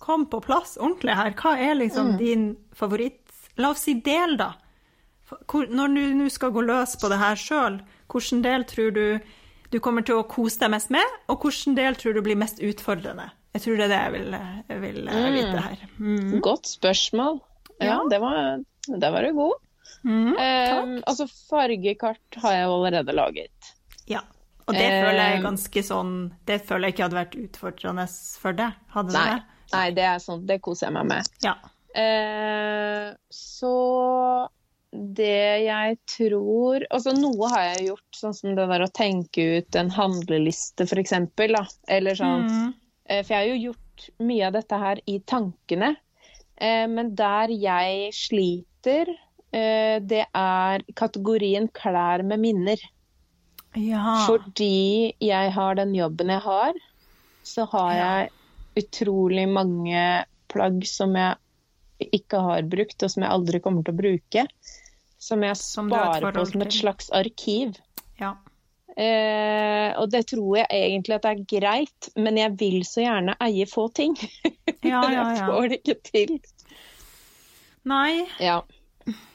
[0.00, 2.18] komme på plass ordentlig her, hva er liksom mm.
[2.20, 3.24] din favoritt
[3.58, 4.52] La oss si del, da.
[5.28, 7.80] Når du nå skal gå løs på det her sjøl,
[8.12, 9.06] hvilken del tror du
[9.72, 12.62] du kommer til å kose deg mest med, og hvilken del tror du blir mest
[12.64, 13.28] utfordrende?
[13.56, 14.36] Jeg tror det er det jeg vil,
[14.68, 15.28] jeg vil mm.
[15.34, 15.84] vite her.
[15.98, 16.34] Mm.
[16.44, 17.40] Godt spørsmål.
[17.78, 17.98] Ja, ja.
[18.10, 19.64] Det, var, det var du god.
[20.04, 23.70] Mm, um, altså fargekart har jeg allerede laget.
[24.08, 24.22] Ja.
[24.68, 26.10] Og det føler jeg ganske sånn
[26.44, 28.04] Det føler jeg ikke hadde vært utfordrende
[28.42, 28.76] for deg.
[28.92, 29.62] Hadde nei, det?
[29.72, 31.30] Nei, det er sånn, det koser jeg meg med.
[31.44, 31.56] Ja.
[31.98, 33.72] Eh, så
[34.92, 39.76] det jeg tror Altså noe har jeg gjort, sånn som det der å tenke ut
[39.76, 41.64] en handleliste, da.
[41.88, 42.46] Eller sånn.
[42.48, 42.68] Mm.
[43.04, 45.94] Eh, for jeg har jo gjort mye av dette her i tankene.
[46.56, 49.12] Eh, men der jeg sliter,
[49.52, 52.78] eh, det er kategorien klær med minner.
[53.76, 54.24] Ja.
[54.26, 56.80] Fordi jeg har den jobben jeg har,
[57.44, 58.32] så har jeg
[58.78, 61.36] utrolig mange plagg som jeg
[61.98, 64.46] ikke har brukt, og som jeg aldri kommer til å bruke.
[65.18, 67.78] Som jeg sparer på som et slags arkiv.
[68.20, 68.36] Ja.
[68.98, 73.36] Eh, og det tror jeg egentlig at det er greit, men jeg vil så gjerne
[73.44, 74.16] eie få ting.
[74.82, 75.28] Ja, ja, ja.
[75.34, 76.34] jeg får det ikke til.
[77.88, 78.26] Nei.
[78.42, 78.62] Ja.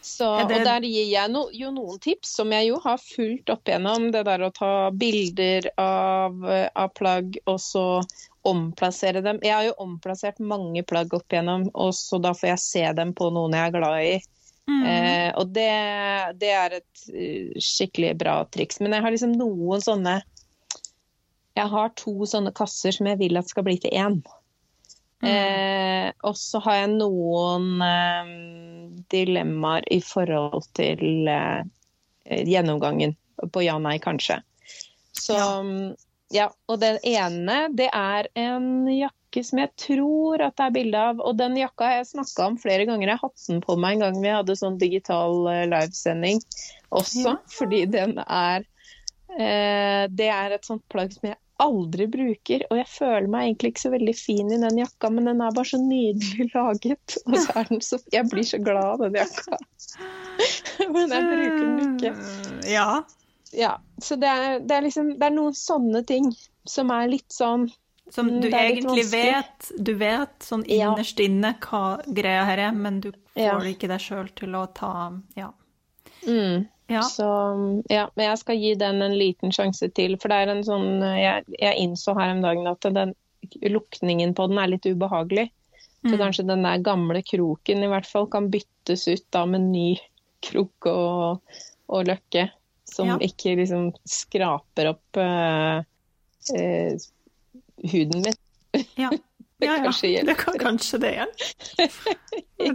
[0.01, 0.27] Så.
[0.43, 4.11] Og der gir jeg no, jo noen tips, som jeg jo har fulgt opp gjennom.
[4.13, 7.85] Det der å ta bilder av, av plagg, og så
[8.47, 9.39] omplassere dem.
[9.43, 13.13] Jeg har jo omplassert mange plagg opp igjennom, og så da får jeg se dem
[13.15, 14.13] på noen jeg er glad i.
[14.63, 14.83] Mm.
[14.87, 15.71] Eh, og det,
[16.39, 18.79] det, er et uh, skikkelig bra triks.
[18.83, 20.21] Men jeg har liksom noen sånne
[21.53, 24.21] Jeg har to sånne kasser som jeg vil at skal bli til én.
[25.23, 25.29] Mm.
[25.29, 28.31] Eh, og så har jeg noen eh,
[29.13, 31.61] dilemmaer i forhold til eh,
[32.25, 33.15] gjennomgangen
[33.53, 34.41] på ja-nei, kanskje.
[35.13, 35.47] Så ja.
[36.31, 36.49] Ja.
[36.71, 41.21] Og den ene, det er en jakke som jeg tror at det er bilde av.
[41.21, 43.13] Og den jakka har jeg snakka om flere ganger.
[43.13, 46.41] Jeg hatt den på meg en gang vi hadde sånn digital eh, livesending
[46.93, 47.37] også, ja.
[47.49, 48.65] fordi den er
[49.33, 52.65] eh, Det er et sånt plagg som jeg aldri bruker.
[52.69, 55.55] Og jeg føler meg egentlig ikke så veldig fin i den jakka, men den er
[55.55, 57.17] bare så nydelig laget.
[57.25, 59.59] Og så er den så Jeg blir så glad av den jakka.
[60.93, 62.15] men jeg bruker den ikke.
[62.73, 63.03] Ja.
[63.53, 66.29] Ja så det er, det er, liksom Det er noen sånne ting
[66.67, 67.67] som er litt sånn
[68.11, 73.09] som du egentlig vet, du vet sånn innerst inne hva greia her er, men du
[73.33, 73.55] får ja.
[73.71, 74.93] ikke deg sjøl til å ta
[75.39, 75.53] Ja.
[76.27, 76.67] Mm.
[76.91, 77.01] Ja.
[77.07, 77.25] Så
[77.89, 80.17] ja, men jeg skal gi den en liten sjanse til.
[80.19, 83.13] For det er en sånn Jeg, jeg innså her om dagen at den,
[83.63, 85.47] lukningen på den er litt ubehagelig.
[86.03, 86.19] Så mm.
[86.19, 89.87] kanskje den der gamle kroken i hvert fall kan byttes ut da med ny
[90.43, 91.55] krok og,
[91.87, 92.49] og løkke.
[92.93, 93.17] Som ja.
[93.25, 95.81] ikke liksom skraper opp uh,
[96.53, 97.05] uh,
[97.91, 98.41] huden min.
[98.95, 99.11] Ja.
[99.63, 100.23] Ja, ja.
[100.25, 101.85] Det kan kanskje det hjelpe.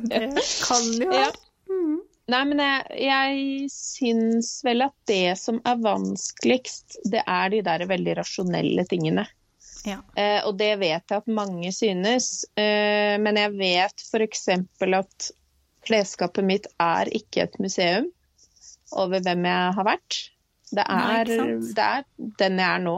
[0.09, 1.35] det kan jo være.
[1.69, 1.99] Mm.
[2.29, 7.85] Nei, men jeg, jeg syns vel at det som er vanskeligst, det er de der
[7.89, 9.25] veldig rasjonelle tingene.
[9.89, 10.01] Ja.
[10.17, 12.45] Eh, og det vet jeg at mange synes.
[12.59, 14.49] Eh, men jeg vet f.eks.
[14.85, 15.31] at
[15.89, 18.11] klesskapet mitt er ikke et museum.
[18.93, 20.19] Over hvem jeg har vært.
[20.71, 22.05] Det er, Nei, det er
[22.43, 22.97] den jeg er nå.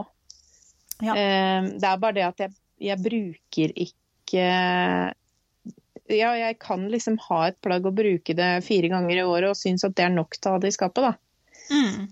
[1.01, 1.13] Ja.
[1.15, 2.51] Eh, det er bare det at jeg,
[2.83, 4.43] jeg bruker ikke
[6.11, 9.55] Ja, jeg kan liksom ha et plagg og bruke det fire ganger i året og
[9.59, 11.13] synes at det er nok til å ha det i skapet, da.
[11.71, 12.09] Mm.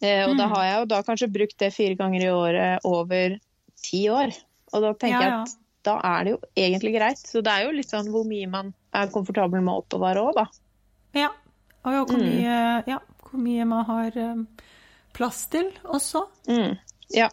[0.00, 0.52] Eh, og da Mm.
[0.54, 3.36] har jeg jo da kanskje brukt det fire ganger i året over
[3.82, 4.32] ti år.
[4.72, 7.18] Og da tenker Ja, jeg at da er det jo egentlig greit.
[7.20, 10.34] Så det er jo litt sånn hvor mye man er komfortabel med å oppbevare òg,
[10.34, 10.46] da.
[11.14, 11.28] Ja.
[11.86, 12.82] Og jo, hvor, Mm.
[12.90, 12.98] ja,
[13.30, 14.40] hvor mye man har eh,
[15.14, 16.24] plass til også.
[16.50, 16.74] Mm.
[17.14, 17.28] Ja.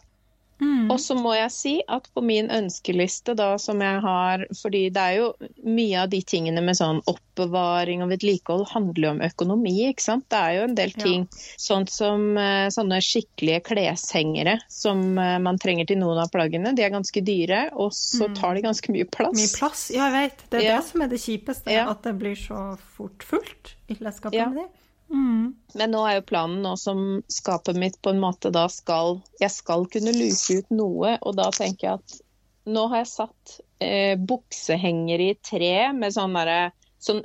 [0.63, 0.91] Mm.
[0.93, 5.02] Og så må jeg si at på min ønskeliste da, som jeg har Fordi det
[5.04, 5.34] er jo
[5.67, 10.26] mye av de tingene med sånn oppbevaring og vedlikehold handler jo om økonomi, ikke sant.
[10.32, 11.04] Det er jo en del Ja.
[11.04, 11.28] ting,
[11.60, 16.76] sånn som eh, sånne skikkelige kleshengere som eh, man trenger til noen av plaggene.
[16.76, 18.36] De er ganske dyre, og så Mm.
[18.39, 19.34] tar de ganske mye plass.
[19.36, 19.89] Mye plass.
[19.91, 20.49] Ja, jeg vet.
[20.49, 20.78] Det er Ja.
[20.80, 21.71] det som er det kjipeste.
[21.71, 21.89] Ja.
[21.89, 24.49] At det blir så fort fullt i klesskapet Ja.
[24.49, 24.67] de.
[25.11, 25.53] Mm.
[25.73, 29.51] Men nå er jo planen nå som skapet mitt på en måte da skal Jeg
[29.53, 32.21] skal kunne luke ut noe, og da tenker jeg at
[32.69, 36.71] nå har jeg satt eh, buksehengere i tre med sånn derre
[37.03, 37.23] sånn,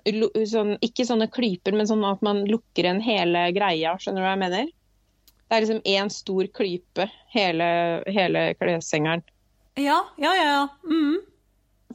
[0.50, 3.94] sånn, Ikke sånne klyper, men sånn at man lukker en hele greia.
[4.00, 4.72] Skjønner du hva jeg mener?
[5.48, 7.68] Det er liksom én stor klype, hele,
[8.10, 9.22] hele kleshengeren.
[9.78, 10.48] Ja, ja, ja.
[10.50, 10.64] ja.
[10.90, 11.20] Mm.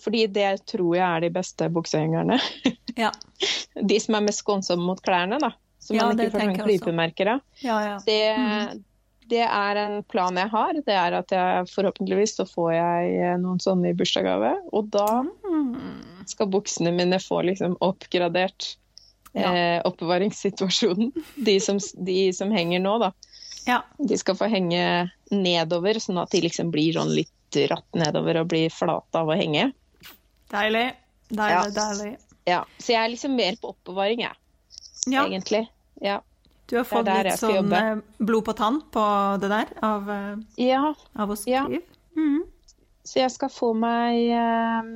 [0.01, 2.39] Fordi det tror jeg er de beste buksehengerne.
[2.97, 3.11] Ja.
[3.89, 5.51] De som er mest skånsomme mot klærne, da.
[5.89, 7.41] Ja, man ja, ikke får noen klypemerker av.
[7.61, 7.99] ja, ja.
[8.05, 8.83] Det, Mm.
[9.27, 10.73] det er en plan jeg har.
[10.73, 14.53] Det er at jeg forhåpentligvis så får jeg eh, noen sånne i bursdagsgave.
[14.73, 16.23] Og da Mm.
[16.25, 18.75] skal buksene mine få liksom oppgradert
[19.35, 21.11] eh, oppbevaringssituasjonen.
[21.35, 23.11] De som, de som henger nå, da.
[23.65, 23.81] ja.
[23.97, 27.29] De skal få henge nedover, sånn at de liksom blir sånn litt
[27.69, 29.71] ratt nedover og blir flate av å henge.
[30.53, 30.93] Deilig.
[31.29, 31.63] Deilig, Ja.
[31.69, 32.17] deilig.
[32.45, 34.35] Ja, Så jeg er liksom mer på oppbevaring, jeg,
[35.07, 35.67] Ja, egentlig.
[36.03, 36.19] Ja.
[36.67, 39.03] du har fått litt sånn eh, blod på tann på
[39.41, 40.37] det der, av, eh,
[40.67, 41.65] ja, av å Ja.
[42.17, 42.43] Mm.
[43.03, 44.91] Så jeg skal få meg eh,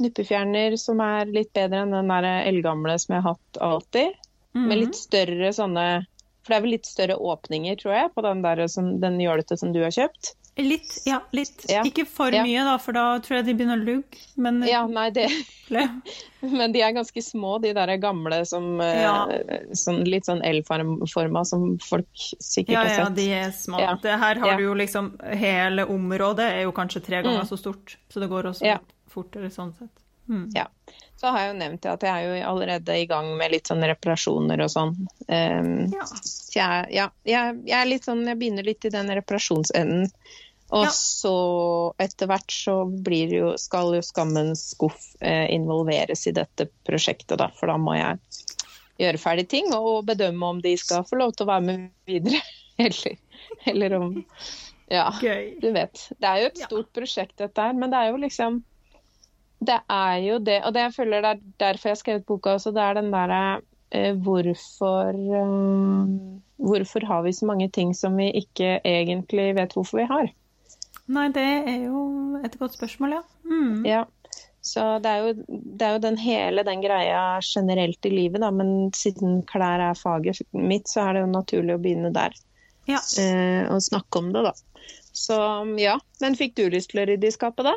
[0.00, 4.16] nuppefjerner som er litt bedre enn den der eldgamle som jeg har hatt alltid.
[4.56, 4.64] Mm.
[4.66, 5.84] Med litt større sånne
[6.40, 9.58] For det er vel litt større åpninger, tror jeg, på den, der, som, den jålete
[9.60, 10.32] som du har kjøpt.
[10.62, 11.64] Litt, ja, litt.
[11.68, 11.82] Ja.
[11.86, 12.42] Ikke for Ja.
[12.44, 14.18] mye, da, for da tror jeg de begynner å lugge.
[14.36, 15.28] Men Ja, nei, det
[16.42, 19.26] Men de er ganske små, de der gamle som eh, Ja.
[19.76, 22.08] sånn, Litt sånn L-forma som folk
[22.40, 23.14] sikkert ja, har ja, sett.
[23.16, 23.80] de er små.
[23.80, 23.94] Ja.
[24.02, 24.56] Det her har Ja.
[24.56, 27.48] du jo liksom Hele området er jo kanskje tre ganger Mm.
[27.48, 28.78] så stort, så det går også Ja.
[29.08, 29.90] fortere sånn sett.
[30.28, 30.50] Mm.
[30.54, 30.66] Ja.
[31.16, 33.82] Så har jeg jo nevnt at jeg er jo allerede i gang med litt sånn
[33.84, 34.96] reparasjoner og sånn.
[35.28, 36.04] Um, Ja.
[36.24, 40.10] Så jeg, ja, jeg, jeg er litt sånn, jeg begynner litt i den reparasjonsenden.
[40.70, 40.90] Og Ja.
[40.94, 41.34] så
[41.98, 47.48] etter hvert så blir jo, skal jo Skammens skuff eh, involveres i dette prosjektet, da.
[47.58, 48.18] For da må jeg
[49.00, 52.42] gjøre ferdig ting og bedømme om de skal få lov til å være med videre.
[52.80, 53.16] Eller,
[53.68, 54.12] eller om
[54.88, 55.58] Ja, Gøy.
[55.60, 56.06] du vet.
[56.16, 56.66] Det er jo et Ja.
[56.70, 58.62] stort prosjekt dette her, men det er jo liksom
[59.60, 62.54] Det er jo det, og det jeg føler det er derfor jeg har skrevet boka
[62.56, 63.60] også, det er den derre
[63.92, 70.00] eh, hvorfor eh, Hvorfor har vi så mange ting som vi ikke egentlig vet hvorfor
[70.00, 70.32] vi har?
[71.10, 72.00] Nei, det er jo
[72.46, 73.22] et godt spørsmål, ja.
[73.50, 73.84] Mm.
[73.88, 74.04] Ja.
[74.62, 78.50] Så det er, jo, det er jo den hele den greia generelt i livet, da.
[78.54, 82.36] Men siden klær er faget mitt, så er det jo naturlig å begynne der.
[82.86, 83.00] Ja.
[83.18, 84.52] Eh, og snakke om det, da.
[85.16, 85.38] Så
[85.80, 85.96] ja.
[86.20, 87.74] Men fikk du lyst til å rydde i skapet, da?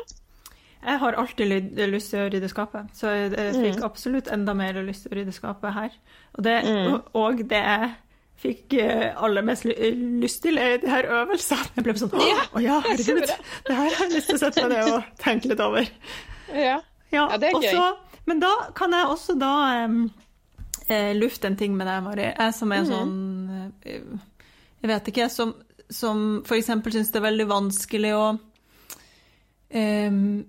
[0.84, 3.84] Jeg har alltid lyst til å rydde skapet, så jeg fikk Mm.
[3.88, 5.90] absolutt enda mer lyst til å rydde skapet her.
[6.36, 7.00] Og det, Mm.
[7.14, 7.94] og, det jeg
[8.42, 11.68] fikk eh, aller mest lyst til, er de her øvelsene.
[11.76, 13.22] Jeg ble sånn Å Ja, herregud!
[13.26, 13.36] det.
[13.68, 15.88] Her har jeg lyst til å sette meg ned og tenke litt over.
[16.52, 16.80] Ja.
[17.14, 18.20] Ja, det er også, gøy.
[18.26, 19.52] men da kan jeg også da
[20.90, 22.26] eh, lufte en ting med deg, Mari.
[22.34, 22.90] Jeg som er Mhm.
[22.90, 24.00] sånn eh,
[24.82, 25.54] Jeg vet ikke, som,
[25.88, 28.24] som eksempel syns det er veldig vanskelig å
[29.74, 30.44] um,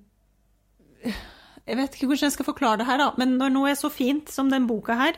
[1.66, 3.90] Jeg vet ikke hvordan jeg skal forklare det her, da, men når noe er så
[3.94, 5.16] fint som den boka her,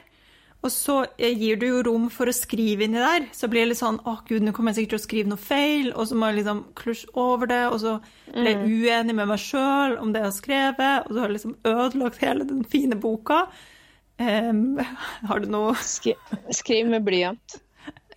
[0.65, 3.71] og så eh, gir du jo rom for å skrive inni der, så blir det
[3.71, 6.17] litt sånn Å, gud, nå kommer jeg sikkert til å skrive noe feil, og så
[6.17, 7.93] må jeg liksom klusje over det, og så
[8.31, 11.37] blir jeg uenig med meg sjøl om det jeg har skrevet, og så har jeg
[11.37, 13.45] liksom ødelagt hele den fine boka.
[14.17, 14.81] Um,
[15.29, 16.15] har du noe Skri
[16.57, 17.59] skriv med blyant.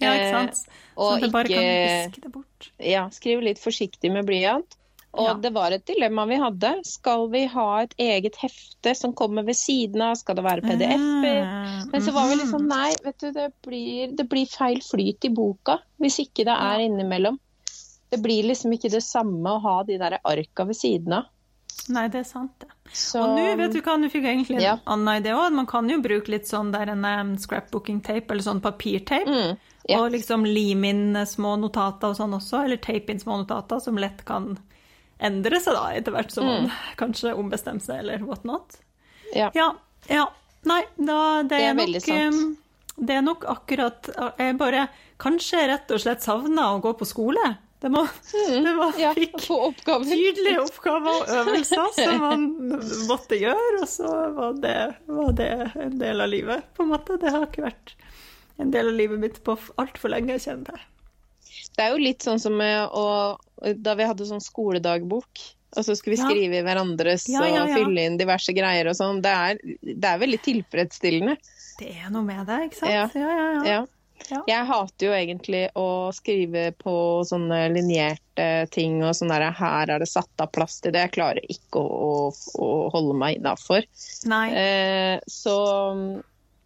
[0.00, 0.62] Ja, ikke sant?
[0.64, 2.70] Eh, og at du bare kan viske det bort.
[2.80, 4.79] Ja, skriv litt forsiktig med blyant.
[5.12, 5.34] Og Ja.
[5.34, 6.84] det var et dilemma vi hadde.
[6.86, 10.14] Skal vi ha et eget hefte som kommer ved siden av?
[10.14, 11.42] Skal det være PDF-er?
[11.42, 15.24] Ah, Men så var vi liksom nei, vet du, det blir, det blir feil flyt
[15.24, 17.38] i boka hvis ikke det er innimellom.
[18.10, 21.24] Det blir liksom ikke det samme å ha de der arka ved siden av.
[21.88, 22.68] Nei, det er sant, det.
[22.92, 24.76] Så, Og nå, vet du hva, nå fikk jeg egentlig en Ja.
[24.86, 25.52] annen idé òg.
[25.52, 29.26] Man kan jo bruke litt sånn der en um, scrapbooking-tape, eller sånn papirtape.
[29.26, 29.56] Mm,
[29.88, 29.98] ja.
[30.00, 33.96] Og liksom lime inn små notater og sånn også, eller tape inn små notater som
[33.96, 34.58] lett kan
[35.20, 36.62] endre seg da, etter hvert som Mm.
[36.68, 38.76] man kanskje ombestemmer seg, eller what not.
[39.34, 39.50] ja.
[39.54, 39.72] Ja,
[40.08, 40.26] ja.
[40.64, 42.34] Nei, da, det, Det er er nok sant.
[42.34, 42.56] um,
[43.06, 47.56] Det er nok akkurat Jeg bare kanskje rett og slett savna å gå på skole.
[47.80, 48.02] Det må,
[48.32, 48.98] det var, Mm.
[49.00, 50.04] ja, fikk oppgaver.
[50.04, 52.44] tydelige oppgaver og øvelser som man
[53.08, 57.16] måtte gjøre, og så var det, var det en del av livet, på en måte.
[57.18, 57.94] Det har ikke vært
[58.58, 60.84] en del av livet mitt på altfor lenge, kjenner jeg.
[61.76, 63.06] Det er jo litt sånn som å
[63.76, 65.42] Da vi hadde sånn skoledagbok,
[65.76, 68.98] og så skulle vi skrive i hverandres Ja, ja, og fylle inn diverse greier og
[68.98, 69.22] sånn.
[69.22, 69.34] Det
[69.80, 71.36] det er veldig tilfredsstillende.
[71.80, 72.92] Det er noe med det, ikke sant?
[72.92, 73.06] Ja.
[73.14, 73.48] ja, ja.
[73.52, 73.64] ja.
[73.70, 73.80] Ja.
[74.28, 74.40] Ja.
[74.46, 76.94] Jeg hater jo egentlig å skrive på
[77.26, 81.06] sånne linjerte ting og sånn der Her er det satt av plass til det.
[81.06, 83.86] Jeg klarer ikke å, å, å holde meg innafor.
[83.86, 85.56] Eh, så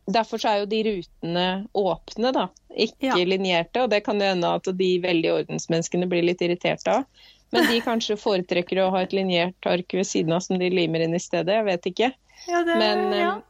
[0.07, 2.49] derfor så er jo de rutene åpne, da.
[2.75, 3.17] Ikke Ja.
[3.25, 3.85] linjerte.
[3.85, 7.05] Og det kan jo hende at de veldig ordensmenneskene blir litt irritert av.
[7.53, 11.01] Men de kanskje foretrekker å ha et linjert ark ved siden av som de limer
[11.07, 11.55] inn i stedet.
[11.55, 12.13] Jeg vet ikke.
[12.49, 13.41] Ja, det, Men, eh, ja.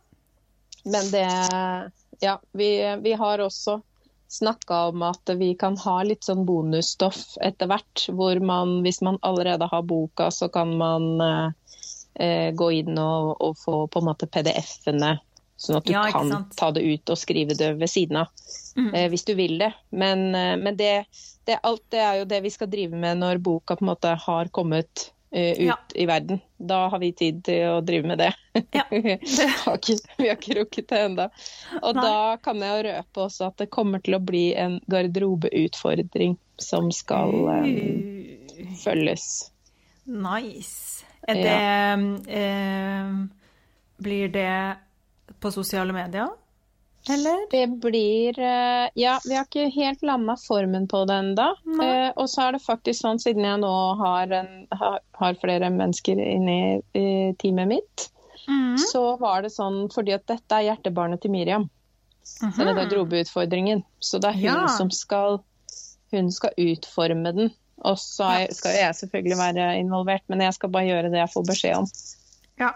[0.84, 3.82] Men det Ja, vi, vi har også
[4.30, 8.06] snakka om at vi kan ha litt sånn bonusstoff etter hvert.
[8.08, 11.50] Hvor man, hvis man allerede har boka, så kan man eh,
[12.14, 15.18] eh, gå inn og, og få på en måte PDF-ene.
[15.56, 16.56] Sånn at du Ja, kan sant.
[16.58, 18.28] ta det ut og skrive det ved siden av.
[18.76, 18.88] Mm.
[18.94, 19.72] Eh, hvis du vil det.
[19.90, 21.06] Men, eh, men det,
[21.46, 24.14] det, alt det er jo det vi skal drive med når boka på en måte
[24.18, 25.76] har kommet eh, ut Ja.
[25.94, 26.40] i verden.
[26.58, 28.32] Da har vi tid til å drive med det.
[28.74, 29.14] Ja, vi,
[29.64, 31.28] har ikke, vi har ikke rukket det ennå.
[31.82, 32.02] Og Nei.
[32.02, 36.90] da kan jeg jo røpe også at det kommer til å bli en garderobeutfordring som
[36.94, 39.50] skal eh, følges.
[40.06, 41.04] Nice.
[41.26, 43.12] Er det eh,
[44.04, 44.76] Blir det
[45.44, 46.32] på sosiale medier,
[47.12, 47.42] eller?
[47.52, 51.50] Det blir eh, Ja, vi har ikke helt landa formen på det ennå.
[51.84, 55.68] Eh, og så er det faktisk sånn, siden jeg nå har, en, har, har flere
[55.74, 56.56] mennesker inne
[56.96, 57.06] i,
[57.40, 58.10] teamet mitt,
[58.44, 58.74] Mm.
[58.76, 61.62] så var det sånn fordi at dette er hjertebarnet til Miriam.
[62.58, 63.80] Denne garderobeutfordringen.
[64.04, 64.66] Så det er hun Ja.
[64.68, 65.38] som skal
[66.12, 67.48] Hun skal utforme den.
[67.82, 71.46] Og så skal jeg selvfølgelig være involvert, men jeg skal bare gjøre det jeg får
[71.48, 71.88] beskjed om.
[72.60, 72.68] Ja,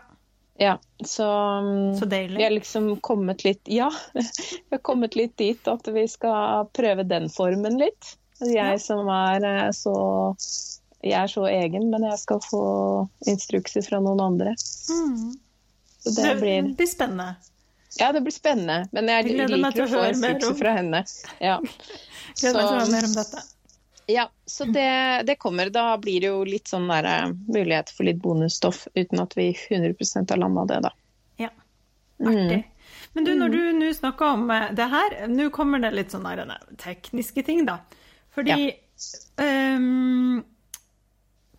[0.58, 1.24] Ja, så,
[1.62, 2.36] um, så deilig.
[2.36, 7.04] vi har liksom kommet litt Ja, vi har kommet litt dit at vi skal prøve
[7.06, 8.16] den formen litt.
[8.42, 8.78] Jeg Ja.
[8.78, 9.94] som er eh, så
[11.02, 12.62] Jeg er så egen, men jeg skal få
[13.30, 14.54] instrukser fra noen andre.
[14.90, 15.36] Mm.
[16.02, 17.36] Så det blir det blir spennende.
[17.98, 18.88] Ja, det blir spennende.
[18.92, 21.04] Men jeg, Jeg liker å få instrukser fra henne.
[21.38, 21.60] Ja.
[22.40, 23.44] Gleder meg til å høre mer om dette.
[24.10, 25.68] Ja, så det, det kommer.
[25.70, 29.50] Da blir det jo litt sånn der, eh, mulighet for litt bonusstoff, uten at vi
[29.52, 30.92] 100 har landa det, da.
[31.36, 31.50] Ja,
[32.18, 32.30] Mm.
[32.32, 32.64] artig.
[33.12, 36.24] Men du, når du nå snakker om eh, det her, nå kommer det litt sånn
[36.24, 37.78] der, tekniske ting, da.
[38.34, 38.56] Fordi
[39.36, 40.40] ehm,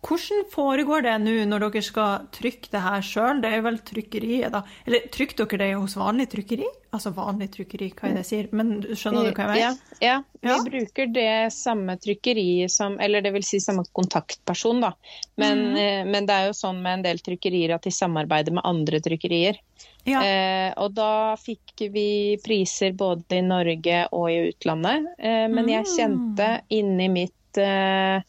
[0.00, 3.42] Hvordan foregår det nå når dere skal trykke det her sjøl?
[3.42, 4.62] Det er vel trykkeriet, da.
[4.88, 6.68] Eller trykker dere det hos vanlig trykkeri?
[6.96, 8.48] Altså vanlig trykkeri, hva er det jeg sier?
[8.56, 9.68] Men skjønner du hva jeg Ja,
[10.00, 10.14] ja.
[10.42, 14.94] ja, vi bruker det samme trykkeriet som Eller det vil si samme kontaktperson, da.
[15.36, 16.10] Men, mm.
[16.10, 19.60] men det er jo sånn med en del trykkerier at de samarbeider med andre trykkerier.
[20.08, 20.24] Ja.
[20.24, 25.12] Eh, og da fikk vi priser både i Norge og i utlandet.
[25.18, 25.92] Eh, men jeg Mm.
[25.94, 28.22] kjente inni mitt eh,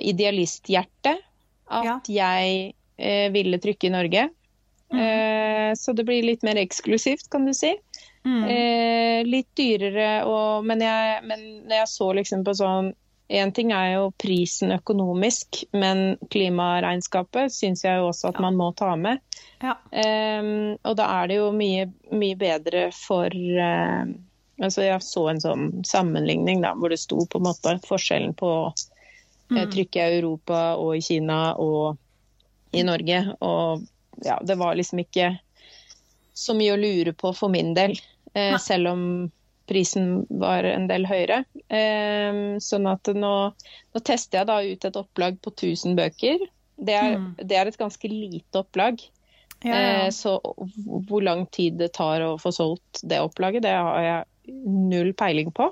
[0.00, 1.16] idealisthjerte
[1.72, 2.00] at Ja.
[2.06, 4.28] jeg eh, ville trykke i Norge.
[4.92, 4.98] Mm.
[5.00, 7.74] Eh, så det blir litt mer eksklusivt, kan du si.
[8.24, 8.44] Mm.
[8.44, 12.92] Eh, litt dyrere, og, men, jeg, men når jeg så liksom på sånn
[13.32, 18.42] Én ting er jo prisen økonomisk, men klimaregnskapet syns jeg jo også at Ja.
[18.44, 19.22] man må ta med.
[19.62, 19.72] ja.
[20.84, 24.04] Og da er det jo mye, mye bedre for eh,
[24.60, 28.50] Altså jeg så en sånn sammenligning da, hvor det sto på en måte forskjellen på
[29.52, 29.70] Mm.
[29.70, 31.98] trykk i Europa og i Kina og
[32.72, 33.36] i Norge.
[33.40, 33.82] Og
[34.24, 35.38] ja, det var liksom ikke
[36.34, 37.92] så mye å lure på for min del,
[38.34, 39.30] eh, selv om
[39.68, 41.44] prisen var en del høyere.
[41.68, 43.34] Eh, sånn at nå,
[43.94, 46.38] nå tester jeg da ut et opplag på 1000 bøker.
[46.82, 47.34] Det er, Mm.
[47.36, 48.98] det er et ganske lite opplag.
[49.62, 50.06] Ja, ja.
[50.06, 50.40] Eh, Så
[51.06, 55.52] hvor lang tid det tar å få solgt det opplaget, det har jeg null peiling
[55.54, 55.70] på.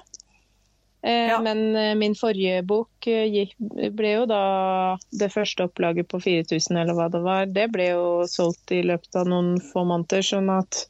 [1.03, 1.40] Eh, Ja.
[1.40, 3.48] Men eh, min forrige bok eh,
[3.90, 7.46] ble jo da det første opplaget på 4000 eller hva det var.
[7.46, 10.22] Det ble jo solgt i løpet av noen få måneder.
[10.26, 10.84] sånn at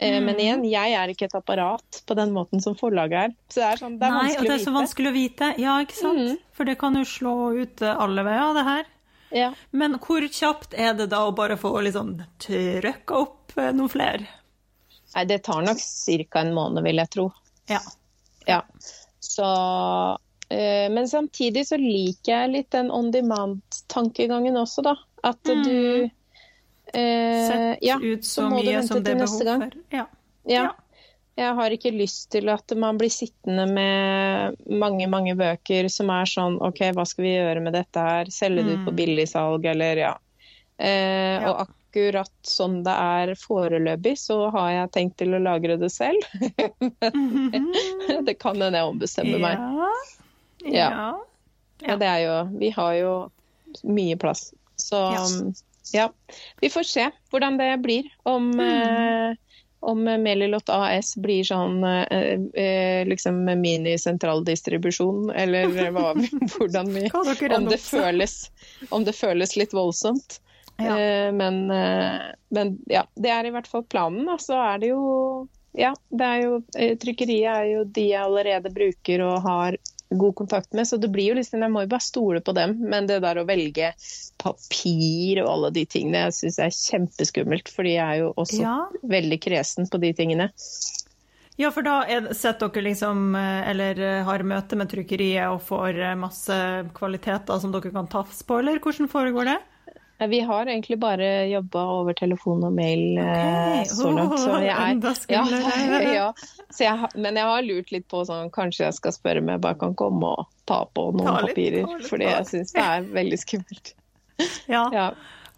[0.00, 0.24] mm.
[0.24, 3.34] Men igjen, jeg er ikke et apparat på den måten som forlaget er.
[3.52, 5.50] Så det er, sånn, det er Nei, og det er så vanskelig å vite.
[5.60, 6.24] Ja, ikke sant?
[6.24, 6.38] Mm.
[6.56, 8.94] For det kan jo slå ut alle veier, det her.
[9.34, 9.52] Ja.
[9.76, 14.24] Men hvor kjapt er det da å bare få liksom trøkka opp noen flere?
[15.12, 16.40] Nei, det tar nok ca.
[16.40, 17.28] en måned, vil jeg tro.
[17.68, 17.82] Ja.
[18.48, 18.62] Ja.
[19.38, 19.48] Så
[20.50, 24.96] eh, Men samtidig så liker jeg litt den on demand-tankegangen også, da.
[25.26, 29.80] At du eh, Sett ja, ut så, du mye som det er behov for.
[29.94, 30.06] Ja.
[30.48, 30.62] Ja.
[30.62, 30.68] Ja.
[31.38, 36.26] Jeg har ikke lyst til at man blir sittende med mange, mange bøker som er
[36.26, 38.30] sånn OK, hva skal vi gjøre med dette her?
[38.34, 38.96] Selge det ut på Mm.
[38.98, 40.14] billigsalg, eller ja.
[40.82, 41.46] Eh.
[41.46, 46.20] Og akkurat sånn det er foreløpig, så har jeg tenkt til å lagre det selv.
[48.28, 49.58] det kan hende jeg ombestemmer meg.
[49.58, 49.88] Ja.
[50.64, 50.90] Ja.
[50.90, 51.24] Ja.
[51.86, 53.12] Ja, det er jo Vi har jo
[53.86, 54.48] mye plass.
[54.76, 55.24] Så Ja.
[55.92, 56.08] ja.
[56.60, 58.04] Vi får se hvordan det blir.
[58.24, 58.60] Om, Mm.
[59.30, 59.36] eh,
[59.80, 66.14] om Melilot AS blir sånn eh, eh, liksom mini-sentraldistribusjon, eller hva,
[66.58, 67.08] hvordan vi
[67.54, 68.50] om det, føles,
[68.90, 70.40] om det føles litt voldsomt.
[70.78, 70.98] Ja.
[70.98, 72.20] Eh, men, eh,
[72.54, 74.28] men ja, det er i hvert fall planen.
[74.38, 75.48] Så er det jo
[75.78, 79.76] Ja, det er jo eh, Trykkeriet er jo de jeg allerede bruker og har
[80.08, 82.78] god kontakt med, så det blir jo liksom Jeg må jo bare stole på dem.
[82.88, 83.90] Men det der å velge
[84.40, 87.68] papir og alle de tingene, jeg syns er kjempeskummelt.
[87.74, 88.78] Fordi jeg er jo også Ja.
[89.02, 90.50] veldig kresen på de tingene.
[91.58, 96.54] Ja, for da er, setter dere liksom Eller har møte med trykkeriet og får masse
[96.94, 99.58] kvaliteter som dere kan tafse på, eller hvordan foregår det?
[100.18, 103.84] Eh, Vi har egentlig bare jobba over telefon og mail okay.
[103.90, 104.38] Så langt.
[104.40, 105.44] Så jeg er, Enda ja,
[106.18, 106.28] ja.
[106.70, 109.62] Så jeg, men jeg har lurt litt på sånn, kanskje jeg skal spørre om jeg
[109.64, 111.86] bare kan komme og ta på noen Ta litt, papirer.
[111.86, 113.94] ta litt fordi jeg syns det er veldig skummelt.
[114.70, 114.84] Ja.
[114.94, 115.06] Ja.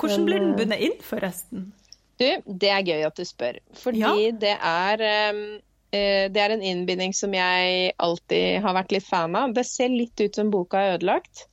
[0.01, 1.67] Hvordan blir den eh, bundet inn, forresten?
[2.21, 3.59] Du, det er gøy at du spør.
[3.77, 5.43] Fordi det er eh,
[5.91, 9.53] det er en innbinding som jeg alltid har vært litt fan av.
[9.57, 11.45] Det ser litt ut som boka er ødelagt.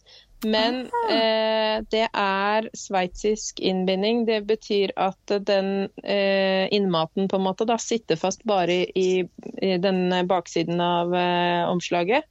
[0.46, 4.26] Men eh, det er sveitsisk innbinding.
[4.28, 9.26] Det betyr at den eh, innmaten på en måte da sitter fast bare i,
[9.62, 12.28] i den baksiden av eh, omslaget.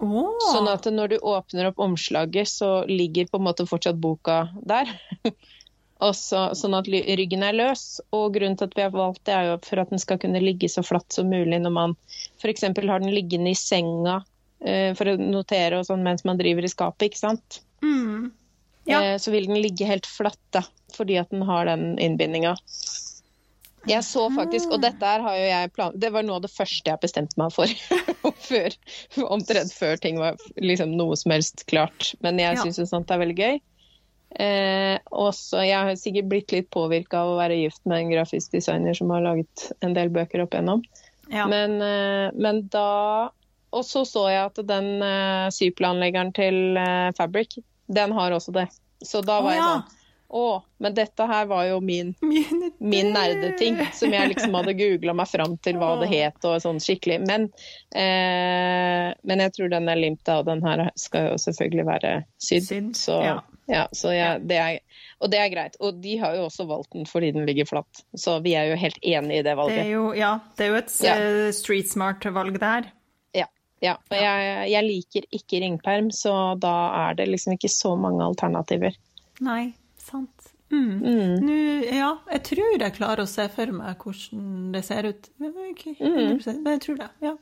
[0.00, 0.36] Oh.
[0.52, 4.92] Sånn at når du åpner opp omslaget, så ligger på en måte fortsatt boka der.
[6.16, 8.00] Så, sånn at ryggen er løs.
[8.16, 10.40] Og grunnen til at vi har valgt det, er jo for at den skal kunne
[10.40, 11.92] ligge så flatt som mulig når man
[12.40, 12.64] f.eks.
[12.64, 14.22] har den liggende i senga
[14.98, 17.60] for å notere og sånn mens man driver i skapet, ikke sant.
[17.82, 18.30] mm.
[18.88, 18.98] Ja.
[19.04, 20.62] Eh, så vil den ligge helt flatt da,
[20.96, 22.54] fordi at den har den innbindinga.
[23.88, 25.94] Jeg så faktisk, og dette her har jo jeg plan...
[25.96, 27.70] Det var noe av det første jeg bestemte meg for.
[28.48, 28.74] før,
[29.32, 32.10] omtrent før ting var liksom noe som helst klart.
[32.24, 32.64] Men jeg Ja.
[32.64, 33.60] syns jo sånt er veldig gøy.
[34.40, 38.12] Eh, og så Jeg har sikkert blitt litt påvirka av å være gift med en
[38.12, 40.84] grafisk designer som har laget en del bøker opp igjennom.
[41.32, 41.46] ja.
[41.48, 43.30] Men, eh, men da
[43.72, 48.68] Og så så jeg at den uh, syplanleggeren til uh, Fabric, den har også det.
[49.02, 49.96] Så da var Å, jeg da, sånn
[50.30, 50.42] Å,
[50.78, 52.12] men dette her var jo min,
[52.92, 56.78] Min, nerdeting, som jeg liksom hadde googla meg fram til hva det het og sånn
[56.82, 57.16] skikkelig.
[57.26, 57.48] Men,
[57.96, 62.12] uh, men jeg tror den er limta, og den her skal jo selvfølgelig være
[62.42, 62.68] sydd.
[62.68, 63.34] Sydd, Så, ja.
[63.70, 64.78] ja, så jeg, det er,
[65.18, 65.80] og det er greit.
[65.82, 68.04] Og de har jo også valgt den fordi den ligger flatt.
[68.14, 69.82] Så vi er jo helt enig i det Det valget.
[69.82, 71.18] er jo, ja, det er jo et Ja.
[71.58, 72.86] street smart-valg der.
[72.86, 72.99] Ja,
[73.84, 73.96] ja.
[73.96, 76.74] og jeg, jeg liker ikke ringperm, så da
[77.08, 78.96] er det liksom ikke så mange alternativer.
[79.44, 80.50] Nei, sant.
[80.70, 81.02] Mm.
[81.02, 81.30] Mm.
[81.42, 81.54] Nå,
[81.90, 85.30] ja, jeg tror jeg klarer å se for meg hvordan det ser ut.
[85.42, 87.36] Men ikke 100%, men jeg tror det, ja.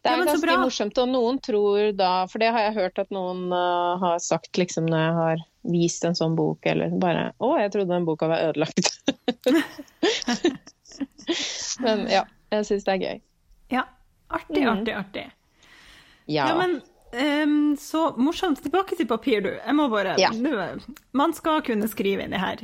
[0.00, 3.10] Det er ja, ganske morsomt, og noen tror da For det har jeg hørt at
[3.12, 5.42] noen uh, har sagt liksom når jeg har
[5.74, 8.88] vist en sånn bok, eller bare Å, jeg trodde den boka var ødelagt.
[11.84, 13.20] Men ja, jeg syns det er gøy.
[13.76, 13.84] Ja,
[14.32, 14.72] artig, Mm.
[14.72, 15.26] artig, artig.
[16.30, 16.46] Ja.
[16.50, 16.76] Ja, men
[17.44, 18.60] um, så morsomt.
[18.62, 19.50] Tilbake til papir, du.
[19.56, 20.30] Jeg må bare Ja.
[20.30, 20.52] du,
[21.12, 22.62] Man skal kunne skrive inni her.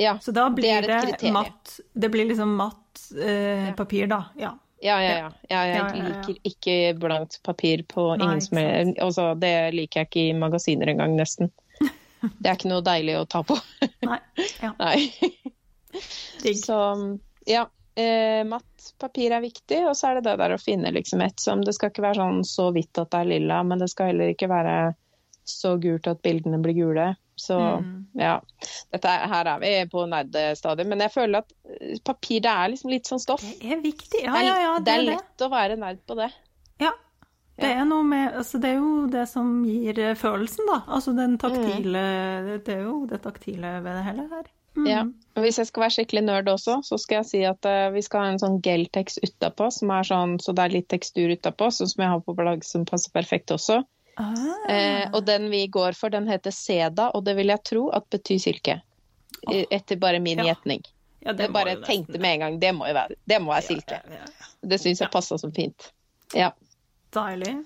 [0.00, 0.16] ja.
[0.18, 1.34] Så da Det blir det, et kriterium.
[1.36, 4.24] matt Det blir liksom matt eh, papir, da.
[4.40, 4.54] Ja.
[4.84, 5.60] Ja, ja, ja.
[5.72, 10.34] jeg liker ikke blankt papir på Nei, ingen som altså, Det liker jeg ikke i
[10.36, 11.48] magasiner engang, nesten.
[12.40, 13.56] Det er ikke noe deilig å ta på.
[14.04, 14.18] Nei.
[14.60, 15.12] Ja, Nei.
[16.56, 16.76] Så
[17.48, 21.22] ja, eh, matt papir er viktig, og så er det det der å finne liksom
[21.24, 23.88] et som Det skal ikke være sånn så hvitt at det er lilla, men det
[23.90, 24.94] skal heller ikke være
[25.44, 27.16] så gult at bildene blir gule.
[27.36, 28.06] Så Mm.
[28.14, 28.40] ja.
[28.92, 32.68] Dette, er- her er vi på nerdestadiet, men jeg føler at eh, papir det er
[32.70, 33.42] liksom litt sånn stoff.
[33.42, 34.22] Det er viktig.
[34.22, 35.06] Ja, er, ja, ja, det er det.
[35.16, 36.30] lett å være nerd på det.
[36.80, 36.92] Ja.
[37.56, 40.80] Det er noe med Altså, det er jo det som gir eh, følelsen, da.
[40.88, 42.00] Altså den taktile
[42.64, 44.48] Det er jo det taktile ved det hele her.
[44.76, 44.86] Mm.
[44.90, 45.02] Ja.
[45.34, 48.02] Og hvis jeg skal være skikkelig nerd også, så skal jeg si at uh, vi
[48.02, 51.70] skal ha en sånn geltex utapå, som er sånn, så det er litt tekstur utapå,
[51.74, 53.80] sånn som jeg har på plagg som passer perfekt også.
[54.14, 54.34] Ah.
[54.70, 58.06] Eh, og den vi går for, den heter Seda, og det vil jeg tro at
[58.14, 58.76] betyr silke.
[59.46, 59.64] Oh.
[59.74, 60.52] Etter bare min Ja.
[60.52, 60.84] gjetning.
[61.24, 63.98] ja, Jeg bare tenkte med en gang det må jo være, det må være silke.
[64.06, 64.46] Ja, ja, ja.
[64.62, 65.90] Det syns jeg passa så fint.
[66.34, 66.52] Ja.
[67.12, 67.64] Deilig.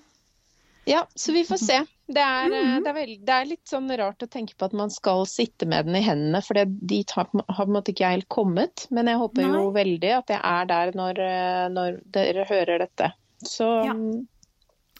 [0.85, 1.79] ja, så vi får se.
[2.09, 2.83] Det er, mm -hmm.
[2.83, 5.67] det, er veld, det er litt sånn rart å tenke på at man skal sitte
[5.69, 8.87] med den i hendene, for dit har, har på en måte ikke jeg helt kommet.
[8.89, 13.11] Men jeg håper jo veldig at jeg er der når, eh, når dere hører dette.
[13.45, 13.93] Så Ja.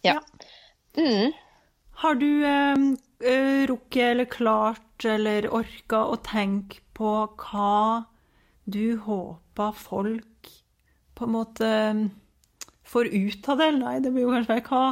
[0.03, 0.13] ja.
[0.13, 0.19] ja.
[0.97, 1.33] Mm.
[1.99, 2.77] Har du eh,
[3.31, 8.05] eh, rukket eller klart eller orka å tenke på hva
[8.69, 10.53] du håper folk
[11.15, 12.05] på en måte eh,
[12.87, 13.71] får ut av det?
[13.81, 14.61] Nei, det blir jo kanskje.
[14.69, 14.83] Hva,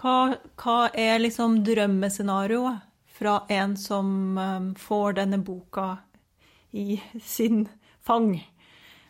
[0.00, 2.84] hva, hva er liksom drømmescenarioet
[3.18, 5.96] fra en som eh, får denne boka
[6.70, 7.66] i sin
[8.04, 8.36] fang,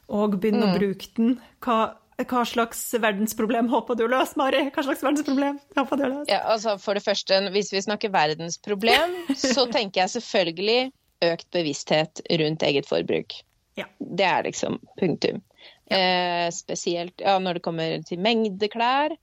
[0.08, 1.34] og begynner å bruke den?
[1.64, 1.78] Hva,
[2.18, 4.64] hva slags verdensproblem håper du å løse, Mari?
[4.74, 6.30] Hva slags verdensproblem håper du å løse?
[6.32, 10.80] Ja, altså For det første, hvis vi snakker verdensproblem, så tenker jeg selvfølgelig
[11.28, 13.40] økt bevissthet rundt eget forbruk.
[13.78, 13.86] Ja.
[13.98, 15.42] Det er liksom punktum.
[15.90, 19.14] Eh, spesielt ja, når det kommer til mengde klær.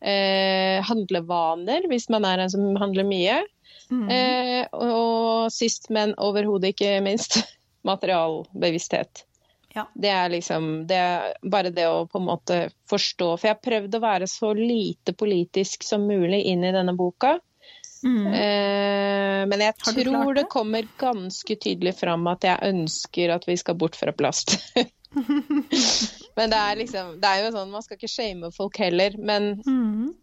[0.00, 3.38] Eh, handlevaner, hvis man er en som handler mye.
[3.90, 4.08] Mm.
[4.10, 7.40] Eh, og sist, men overhodet ikke minst,
[7.88, 9.24] materialbevissthet.
[9.74, 9.88] Ja.
[9.94, 13.64] Det er liksom det er bare det å på en måte forstå For jeg har
[13.64, 17.32] prøvd å være så lite politisk som mulig inn i denne boka.
[18.04, 18.26] Mm.
[18.28, 20.50] Eh, men jeg tror det det?
[20.52, 24.58] kommer ganske tydelig fram at jeg ønsker at vi skal bort fra plast.
[26.36, 29.18] men det er liksom Det er jo sånn, man skal ikke shame folk heller.
[29.18, 30.14] Men, Mm.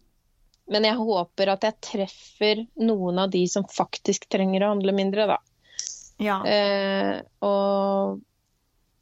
[0.70, 5.26] men jeg håper at jeg treffer noen av de som faktisk trenger å handle mindre,
[5.26, 5.38] da.
[6.22, 6.42] Ja.
[6.46, 8.20] Eh, og,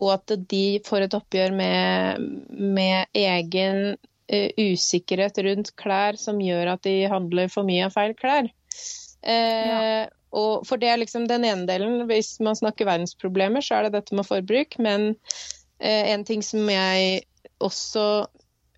[0.00, 3.96] og at de får et oppgjør med, med egen
[4.32, 8.48] uh, usikkerhet rundt klær som gjør at de handler for mye av feil klær.
[9.20, 12.04] Eh, og for det er liksom den ene delen.
[12.08, 14.78] Hvis man snakker verdensproblemer, så er det dette med forbruk.
[14.78, 15.16] Men
[15.80, 17.22] en ting som jeg
[17.64, 18.02] også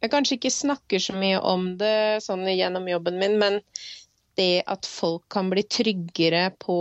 [0.02, 3.60] Jeg kanskje ikke snakker så mye om det sånn gjennom jobben min, men
[4.34, 6.76] det at folk kan bli tryggere på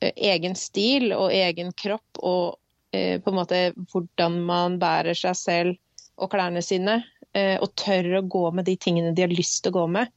[0.00, 2.58] eh, egen stil og egen kropp og
[2.92, 3.60] eh, på en måte
[3.92, 5.76] hvordan man bærer seg selv
[6.18, 6.98] og klærne sine,
[7.32, 10.14] eh, og tør å gå med de tingene de har lyst til å gå med.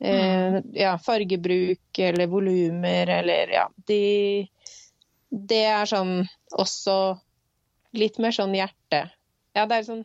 [0.00, 0.62] Mm.
[0.72, 3.66] ja, fargebruk eller volumer eller ja.
[3.84, 4.46] De,
[5.28, 6.22] det er sånn
[6.56, 6.94] også
[7.96, 9.04] litt mer sånn hjerte.
[9.56, 10.04] Ja, det er sånn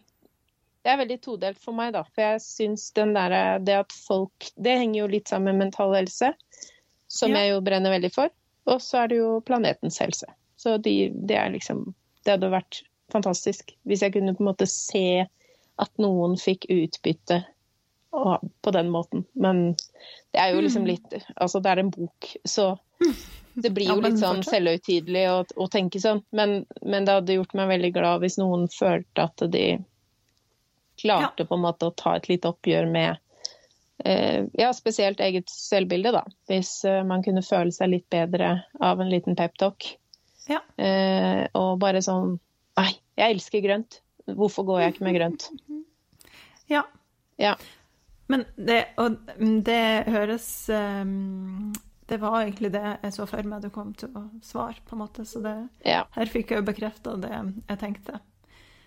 [0.86, 2.04] det er veldig todelt for meg, da.
[2.14, 6.34] For jeg syns Det at folk Det henger jo litt sammen med mental helse,
[7.08, 7.40] som Ja.
[7.40, 8.30] jeg jo brenner veldig for.
[8.68, 10.28] Og så er det jo planetens helse.
[10.58, 14.68] Så de, det er liksom Det hadde vært fantastisk hvis jeg kunne på en måte
[14.68, 15.26] se
[15.80, 17.46] at noen fikk utbytte
[18.62, 19.26] på den måten.
[19.34, 19.76] Men
[20.32, 22.78] det er jo liksom litt Altså, det er en bok, så
[23.54, 26.24] det blir jo litt sånn selvhøytidelig å, å tenke sånn.
[26.36, 29.68] Men, men det hadde gjort meg veldig glad hvis noen følte at de
[31.00, 33.18] klarte på en måte å ta et lite oppgjør med
[34.06, 36.24] eh, ja, spesielt eget selvbilde, da.
[36.50, 39.88] Hvis eh, man kunne føle seg litt bedre av en liten peptalk.
[40.50, 40.62] Ja.
[40.78, 42.38] Eh, og bare sånn
[42.76, 44.02] Nei, jeg elsker grønt.
[44.28, 45.46] Hvorfor går jeg ikke med grønt?
[46.74, 46.82] ja.
[47.40, 47.54] Ja.
[48.28, 49.18] Men det, og
[49.68, 51.74] det høres um,
[52.10, 55.04] Det var egentlig det jeg så for meg du kom til å svare, på en
[55.04, 55.26] måte.
[55.30, 55.56] Så det,
[55.86, 56.04] Ja.
[56.16, 58.20] her fikk jeg jo bekrefta det jeg tenkte.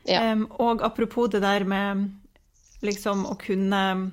[0.08, 0.32] Ja.
[0.32, 2.08] Um, og apropos det der med
[2.82, 4.12] liksom å kunne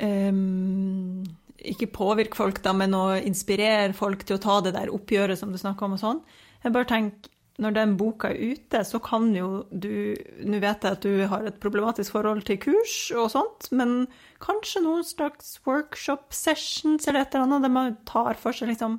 [0.00, 1.24] um,
[1.64, 5.52] Ikke påvirke folk, da, men å inspirere folk til å ta det der oppgjøret som
[5.52, 6.20] du snakker om og sånn.
[6.64, 7.30] Jeg bare tenker,
[7.62, 11.46] når den boka er ute, så kan jo du Nå vet jeg at du har
[11.46, 14.08] et problematisk forhold til kurs og sånt, men
[14.42, 18.98] kanskje noen slags workshop sessions eller et eller annet der man tar for seg liksom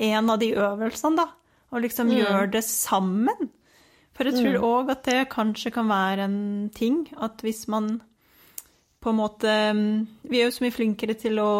[0.00, 1.26] en av de øvelsene, da,
[1.74, 3.50] og liksom gjør det sammen.
[4.16, 7.98] For jeg tror òg at det kanskje kan være en ting at hvis man
[9.00, 9.52] på en måte
[10.28, 11.50] Vi er jo så mye flinkere til å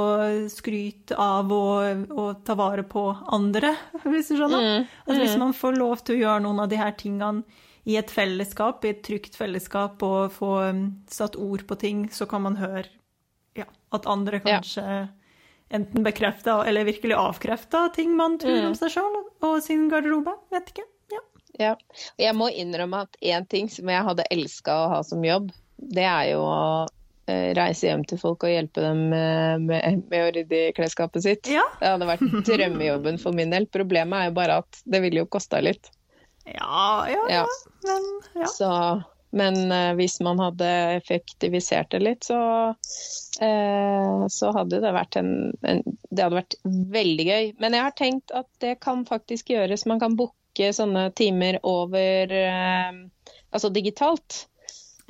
[0.52, 3.72] skryte av og, og ta vare på andre,
[4.04, 4.84] hvis du skjønner.
[5.06, 7.44] At hvis man får lov til å gjøre noen av de her tingene
[7.88, 12.26] i et fellesskap, i et trygt fellesskap, og få um, satt ord på ting, så
[12.28, 12.84] kan man høre
[13.56, 13.64] ja,
[13.96, 14.60] at andre Ja.
[14.60, 14.84] kanskje
[15.70, 19.16] enten bekrefter eller virkelig avkrefter ting man tror om seg sjøl
[19.46, 20.36] og sin garderobe.
[20.52, 20.84] Vet ikke.
[21.14, 21.24] Ja.
[21.58, 21.74] Ja.
[22.20, 26.04] Jeg må innrømme at én ting som jeg hadde elska å ha som jobb, det
[26.04, 26.60] er jo å
[27.56, 31.50] reise hjem til folk og hjelpe dem med, med, med å rydde i klesskapet sitt.
[31.50, 31.64] Ja.
[31.80, 33.68] Det hadde vært drømmejobben for min del.
[33.72, 35.92] Problemet er jo bare at det ville jo kosta litt.
[36.44, 37.40] Ja, ja, ja.
[37.40, 37.46] Ja.
[37.82, 38.46] Men ja.
[38.46, 40.66] Så Men eh, hvis man hadde
[40.96, 42.38] effektivisert det litt, så,
[43.40, 47.52] eh, så hadde det vært en, en, Det hadde vært veldig gøy.
[47.62, 49.86] Men jeg har tenkt at det kan faktisk gjøres.
[49.86, 53.04] Man kan booke sånne timer over eh,
[53.50, 54.44] Altså digitalt.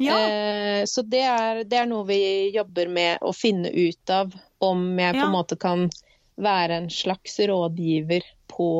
[0.01, 0.16] Ja.
[0.16, 2.20] Eh, så det er, det er noe vi
[2.55, 4.32] jobber med å finne ut av.
[4.64, 5.86] Om jeg på en måte kan
[6.40, 8.70] være en slags rådgiver på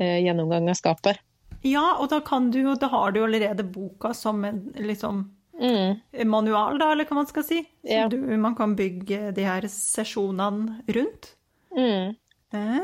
[0.00, 1.20] eh, gjennomgang av skapet.
[1.62, 5.30] ja, og da kan du jo Da har du jo allerede boka som en liksom
[5.62, 6.00] Mm.
[6.26, 7.58] manual, da, eller hva man skal si.
[7.86, 8.08] Ja.
[8.08, 11.34] du, man kan bygge de her sesjonene rundt.
[11.76, 12.16] Mm.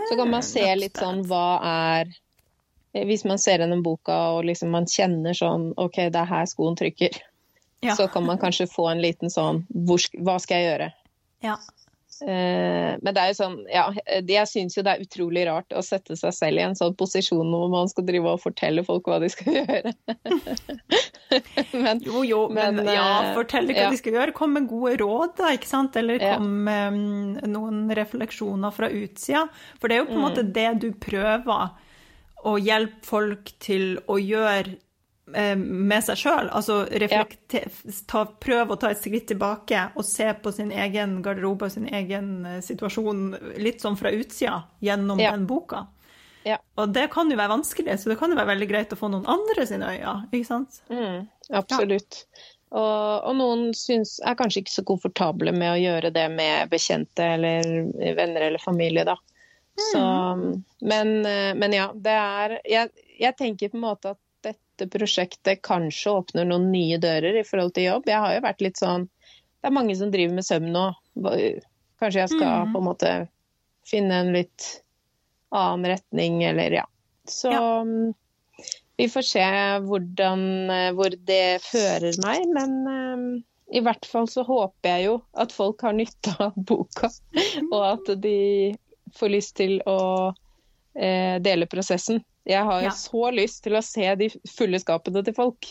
[0.09, 2.13] Så kan man se litt sånn hva er
[2.93, 6.47] eh, Hvis man ser gjennom boka og liksom man kjenner sånn OK, det er her
[6.47, 7.19] skoen trykker.
[7.85, 7.95] Ja.
[7.95, 10.93] Så kan man kanskje få en liten sånn hvor, Hva skal jeg gjøre?
[11.47, 11.57] Ja.
[12.19, 13.85] Uh, men det er jo sånn, ja,
[14.27, 17.47] jeg syns jo det er utrolig rart å sette seg selv i en sånn posisjon
[17.55, 19.93] hvor man skal drive og fortelle folk hva de skal gjøre.
[21.73, 23.91] men, Jo, jo, men, Men, ja, eh, fortell hva ja.
[23.93, 24.35] de skal gjøre.
[24.37, 25.97] Kom med gode råd, da, ikke sant?
[26.01, 26.35] Eller Ja.
[26.41, 29.47] kom med mm, noen refleksjoner fra utsida.
[29.79, 30.27] For det er jo på en Mm.
[30.27, 31.71] måte det du prøver
[32.45, 34.77] å hjelpe folk til å gjøre
[35.59, 36.49] med seg sjøl.
[36.57, 37.67] Altså reflekter,
[38.09, 41.89] ta, prøve å ta et skritt tilbake og se på sin egen garderobe og sin
[41.91, 43.23] egen eh, situasjon
[43.61, 45.33] litt sånn fra utsida gjennom Ja.
[45.37, 45.87] den boka.
[46.47, 46.57] Ja.
[46.81, 49.11] Og det kan jo være vanskelig, så det kan jo være veldig greit å få
[49.13, 50.79] noen andre sine øyne, ikke sant?
[50.89, 52.23] Mm, absolutt.
[52.69, 57.25] Og, og noen syns, er kanskje ikke så komfortable med å gjøre det med bekjente
[57.35, 57.69] eller
[58.17, 59.17] venner eller familie, da.
[59.79, 60.01] Så,
[60.81, 64.21] men, eh, men ja, det er jeg, jeg tenker på en måte at
[64.79, 68.09] dette prosjektet kanskje åpner noen nye dører i forhold til jobb.
[68.11, 69.09] Jeg har jo vært litt sånn
[69.59, 70.85] Det er mange som driver med søvn nå.
[71.99, 72.75] Kanskje jeg skal mm.
[72.75, 73.13] på en måte
[73.89, 74.69] finne en litt
[75.51, 76.87] annen retning, eller ja.
[77.29, 77.83] Så Ja.
[77.83, 78.15] mm,
[78.97, 79.45] vi får se
[79.85, 83.27] hvordan, eh, hvor det fører meg, men um,
[83.71, 87.11] i hvert fall så håper jeg jo at folk har nytte av boka,
[87.71, 88.75] og at de
[89.19, 90.01] får lyst til å
[90.99, 92.23] eh, dele prosessen.
[92.49, 92.91] Jeg har Ja.
[92.97, 95.69] så lyst til å se de fulle skapene til folk.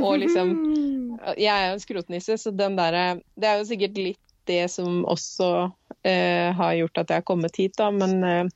[0.00, 0.52] Og liksom
[1.36, 5.04] Jeg er jo en skrotnisse, så den derre Det er jo sikkert litt det som
[5.08, 8.50] også uh, har gjort at jeg har kommet hit, da, men uh,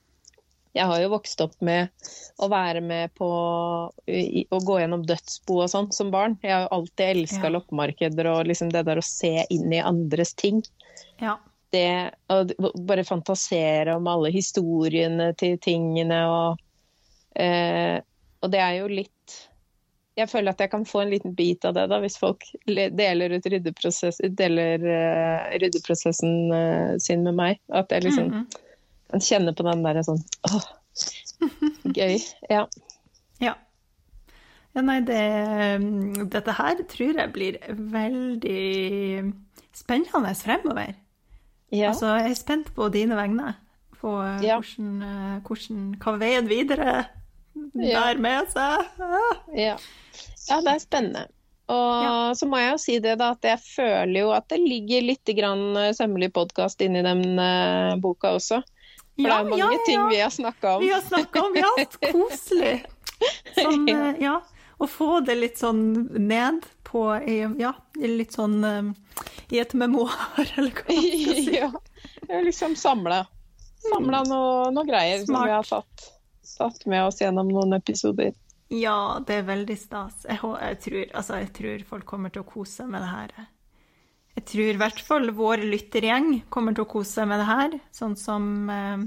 [0.76, 1.88] jeg har jo vokst opp med
[2.44, 3.28] å være med på
[4.06, 6.36] i, å gå gjennom dødsbo og sånn som barn.
[6.44, 7.54] Jeg har jo alltid elska Ja.
[7.56, 10.60] loppemarkeder og liksom det der å se inn i andres ting.
[11.24, 11.38] Ja.
[11.72, 12.42] Det å
[12.84, 16.60] bare fantasere om alle historiene til tingene og
[17.38, 18.00] eh,
[18.42, 19.36] Og det er jo litt
[20.18, 23.36] Jeg føler at jeg kan få en liten bit av det da, hvis folk deler
[23.36, 27.60] ut ryddeprosess, deler uh, ryddeprosessen uh, sin med meg.
[27.70, 28.48] At jeg liksom Mhm.
[29.12, 30.18] kan kjenne på den derre sånn
[30.50, 30.66] åh,
[31.98, 32.18] gøy.
[32.50, 32.64] Ja.
[33.40, 33.54] Ja.
[34.74, 35.22] ja nei, det,
[36.34, 39.32] dette her tror jeg blir veldig
[39.78, 40.94] spennende fremover.
[41.70, 41.92] ja.
[41.92, 43.54] Altså, jeg er spent på dine vegne.
[44.00, 44.58] På eh, Ja.
[44.58, 47.04] hvordan, hvordan, hva veien videre
[47.78, 48.14] Ja.
[48.18, 48.86] med seg.
[49.56, 49.76] Ja.
[50.48, 51.26] ja, det er spennende.
[51.68, 52.34] Og Ja.
[52.34, 55.32] så må jeg jo si det da, at jeg føler jo at det ligger litt
[55.36, 58.62] grann eh, sømmelig podkast inni den eh, boka også.
[59.18, 60.82] For det er mange ting vi har snakka om.
[60.86, 61.72] Vi har snakka om ja,
[62.12, 62.76] koselig.
[63.58, 64.38] Sånn, eh, ja.
[64.78, 65.82] Å få det litt sånn
[66.22, 67.02] ned på
[67.58, 68.62] Ja, litt sånn
[69.50, 70.14] I et memoar,
[70.56, 71.56] eller hva man skal si.
[71.58, 71.72] ja.
[72.46, 73.24] Liksom samla
[73.88, 76.06] samla noe, noe greier som vi har tatt,
[76.56, 78.32] tatt med oss gjennom noen episoder.
[78.72, 80.26] Ja, det er veldig stas.
[80.28, 83.36] Jeg, jeg, tror, altså, jeg tror folk kommer til å kose seg med det her.
[84.38, 87.78] Jeg tror i hvert fall vår lyttergjeng kommer til å kose seg med det her,
[87.96, 89.06] sånn som eh,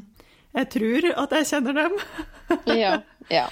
[0.57, 1.99] jeg tror at jeg kjenner dem.
[2.67, 2.97] Ja.
[3.31, 3.45] ja.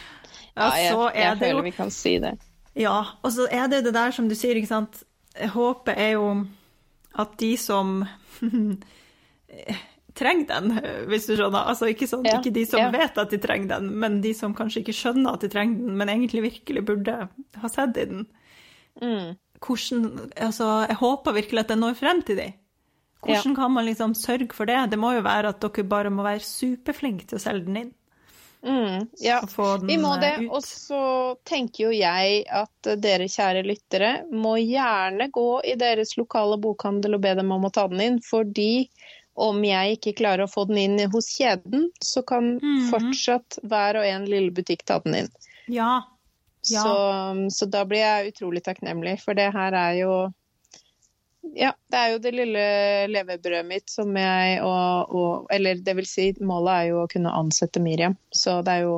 [0.60, 2.34] Ja, jeg, jeg jo føler vi kan si det.
[2.76, 5.04] Ja, og så er det det der som du sier, ikke sant.
[5.54, 6.26] Håpet er jo
[7.16, 8.02] at de som
[10.20, 11.70] trenger den, hvis du skjønner.
[11.72, 12.92] Altså ikke, sånn, Ja, ikke de som ja.
[12.94, 15.98] vet at de trenger den, men de som kanskje ikke skjønner at de trenger den,
[16.00, 17.20] men egentlig virkelig burde
[17.64, 18.26] ha sett i den.
[19.02, 19.38] Mm.
[19.60, 22.50] Hvordan, altså, jeg håper virkelig at den når frem til de.
[23.26, 24.78] Hvordan kan man liksom sørge for det?
[24.92, 27.96] Det må jo være at dere bare må være superflinke til å selge den inn.
[28.62, 29.40] Mm, ja,
[29.88, 30.34] vi må det.
[30.34, 30.50] eh, ut.
[30.52, 36.58] Og så tenker jo jeg at dere kjære lyttere må gjerne gå i deres lokale
[36.60, 38.20] bokhandel og be dem om å ta den inn.
[38.24, 38.90] Fordi
[39.40, 42.90] om jeg ikke klarer å få den inn hos kjeden, så kan Mhm.
[42.92, 45.30] fortsatt hver og en lille butikk ta den inn.
[45.68, 46.02] Ja.
[46.70, 46.84] Ja.
[46.84, 46.96] Så,
[47.56, 50.34] så da blir jeg utrolig takknemlig, for det her er jo
[51.56, 52.64] ja, det er jo det lille
[53.10, 57.32] levebrødet mitt som jeg og, og Eller det vil si, målet er jo å kunne
[57.34, 58.18] ansette Miriam.
[58.32, 58.98] Så det er jo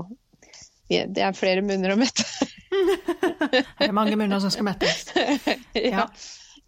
[0.90, 2.26] Det er flere munner å mette.
[3.52, 5.06] Det er mange munner som skal mettes.
[5.76, 6.08] ja.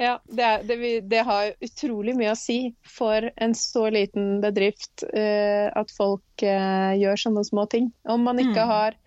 [0.04, 0.78] Ja det, er, det,
[1.12, 6.92] det, har utrolig mye å si for en så liten bedrift uh, at folk uh,
[7.00, 7.90] gjør sånne små ting.
[8.04, 8.74] Om man ikke mm.
[8.74, 9.00] har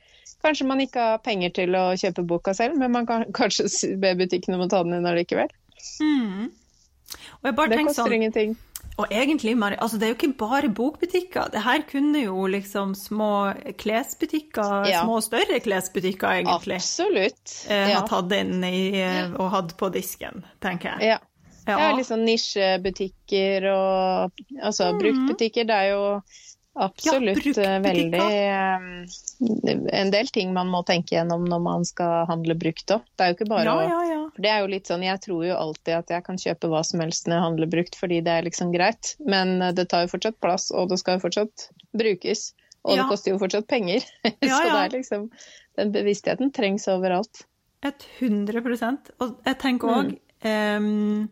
[0.42, 4.12] Kanskje man ikke har penger til å kjøpe boka selv, men man kan kanskje be
[4.18, 5.50] butikken om å ta den inn allikevel.
[6.02, 6.50] Mm.
[7.72, 8.56] det koster sånn, ingenting.
[8.96, 11.50] Og egentlig, altså det er jo ikke bare bokbutikker.
[11.52, 15.02] Det her kunne jo liksom små klesbutikker, ja.
[15.04, 17.56] små og større klesbutikker egentlig, Absolutt.
[17.68, 21.12] Eh, ha tatt inn i, eh, og hatt på disken, tenker jeg.
[21.12, 21.22] Ja.
[21.66, 24.98] Ja, Det er liksom nisjebutikker og altså mm.
[25.00, 25.64] bruktbutikker.
[25.66, 26.02] Det er jo
[26.76, 27.46] Absolutt.
[27.56, 28.80] Ja, veldig eh,
[29.92, 33.06] En del ting man må tenke gjennom når man skal handle brukt òg.
[33.16, 34.18] Det er jo ikke bare ja, ja, ja.
[34.36, 37.00] Det er jo litt sånn, Jeg tror jo alltid at jeg kan kjøpe hva som
[37.00, 39.14] helst når jeg handler brukt, fordi det er liksom greit.
[39.24, 42.50] Men eh, det tar jo fortsatt plass, og det skal jo fortsatt brukes.
[42.86, 44.04] Og det koster jo fortsatt penger.
[44.28, 45.30] Så det er liksom
[45.76, 47.46] Den bevisstheten trengs overalt.
[47.84, 48.62] Et 100
[49.20, 50.80] Og jeg tenker òg mm.
[50.80, 51.28] um,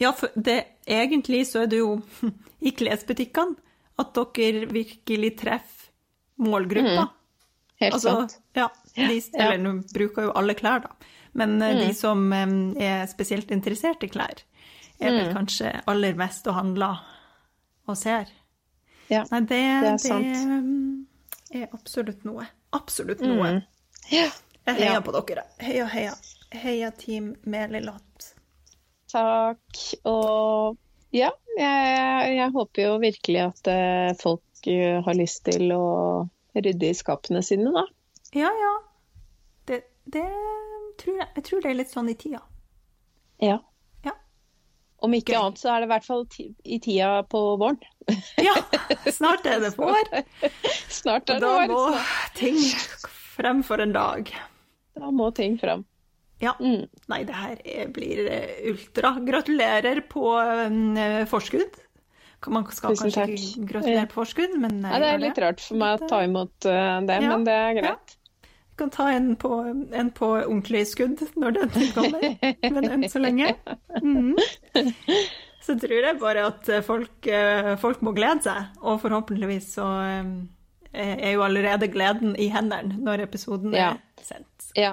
[0.00, 1.98] Ja, for det, egentlig så er det jo
[2.68, 3.63] i klesbutikkene
[4.00, 5.90] at dere virkelig treffer
[6.44, 7.04] målgruppa.
[7.06, 7.12] Mm.
[7.80, 8.38] Helt altså, sant.
[8.56, 11.12] Ja, de, eller nå bruker jo alle klær, da.
[11.34, 11.80] Men mm.
[11.80, 14.42] de som er spesielt interessert i klær,
[14.98, 15.34] er vel mm.
[15.34, 17.02] kanskje aller mest og handler
[17.90, 18.30] og ser.
[19.10, 21.08] Ja, Nei, det, det er sant.
[21.50, 22.46] Det er absolutt noe.
[22.74, 23.58] Absolutt noe.
[23.58, 23.60] Mm.
[24.14, 24.30] Ja.
[24.64, 25.02] Jeg heier ja.
[25.04, 25.44] på dere.
[25.60, 26.14] Heia, heia.
[26.54, 28.30] Heia Team Melilott.
[29.12, 29.82] Takk.
[30.08, 30.78] Og
[31.14, 35.84] ja, jeg, jeg, håper jo virkelig at uh, folk uh, har lyst til å
[36.54, 37.84] rydde i skapene sine, da.
[38.34, 38.72] Ja, ja.
[39.70, 40.26] Det, det
[40.98, 41.28] tror jeg.
[41.36, 42.42] Jeg tror det er litt sånn i tida.
[43.42, 43.60] Ja.
[44.06, 44.14] ja.
[45.06, 47.78] Om ikke annet så er det i hvert fall i tida på våren.
[48.42, 48.54] ja,
[49.14, 50.10] snart er det vår.
[50.90, 51.66] Snart er det vår.
[51.70, 51.86] Da må
[52.38, 52.60] ting
[53.38, 54.34] frem for en dag.
[54.98, 55.86] Da må ting frem.
[56.42, 56.54] Ja.
[56.60, 56.86] Mm.
[57.10, 59.14] Nei, det her blir eh, ultra.
[59.24, 61.80] Gratulerer på uh, forskudd.
[62.44, 63.30] Man skal Tusen kanskje takk.
[63.38, 66.52] ikke gratulere på forskudd, men ja, Det er litt rart for meg å ta imot
[66.60, 67.30] det, ja.
[67.30, 68.12] men det er greit.
[68.12, 68.50] Ja.
[68.74, 72.26] Vi kan ta en på, en på ordentlig skudd når den kommer,
[72.74, 73.54] men enn så lenge.
[74.02, 74.34] Mm.
[75.64, 77.30] Så tror jeg bare at folk,
[77.80, 79.86] folk, må glede seg, og forhåpentligvis så
[80.92, 84.68] er jo allerede gleden i hendene når episoden er sendt.
[84.76, 84.92] Ja.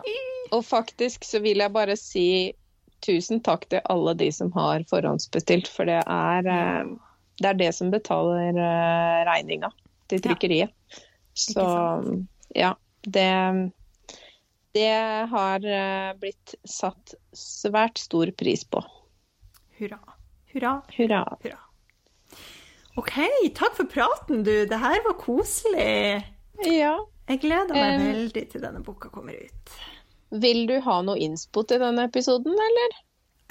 [0.52, 2.28] Og faktisk så vil jeg bare si
[3.02, 6.92] tusen takk til alle de som har forhåndsbestilt, for det er, eh,
[7.42, 9.72] det, er det som betaler eh, regninga
[10.12, 10.74] til trykkeriet.
[10.74, 11.06] Ja.
[11.34, 11.66] Så
[12.54, 12.76] ja,
[13.08, 13.28] det
[14.72, 18.80] det har eh, blitt satt svært stor pris på.
[19.80, 20.00] Hurra.
[20.54, 20.78] Hurra.
[20.96, 21.24] Hurra.
[21.44, 21.60] Hurra.
[23.00, 23.18] OK,
[23.56, 24.54] takk for praten, du.
[24.68, 26.24] Det her var koselig.
[26.68, 26.96] Ja.
[27.28, 29.76] Jeg gleder meg veldig til denne boka kommer ut.
[30.32, 33.00] Vil du ha noe innspo til denne episoden, eller?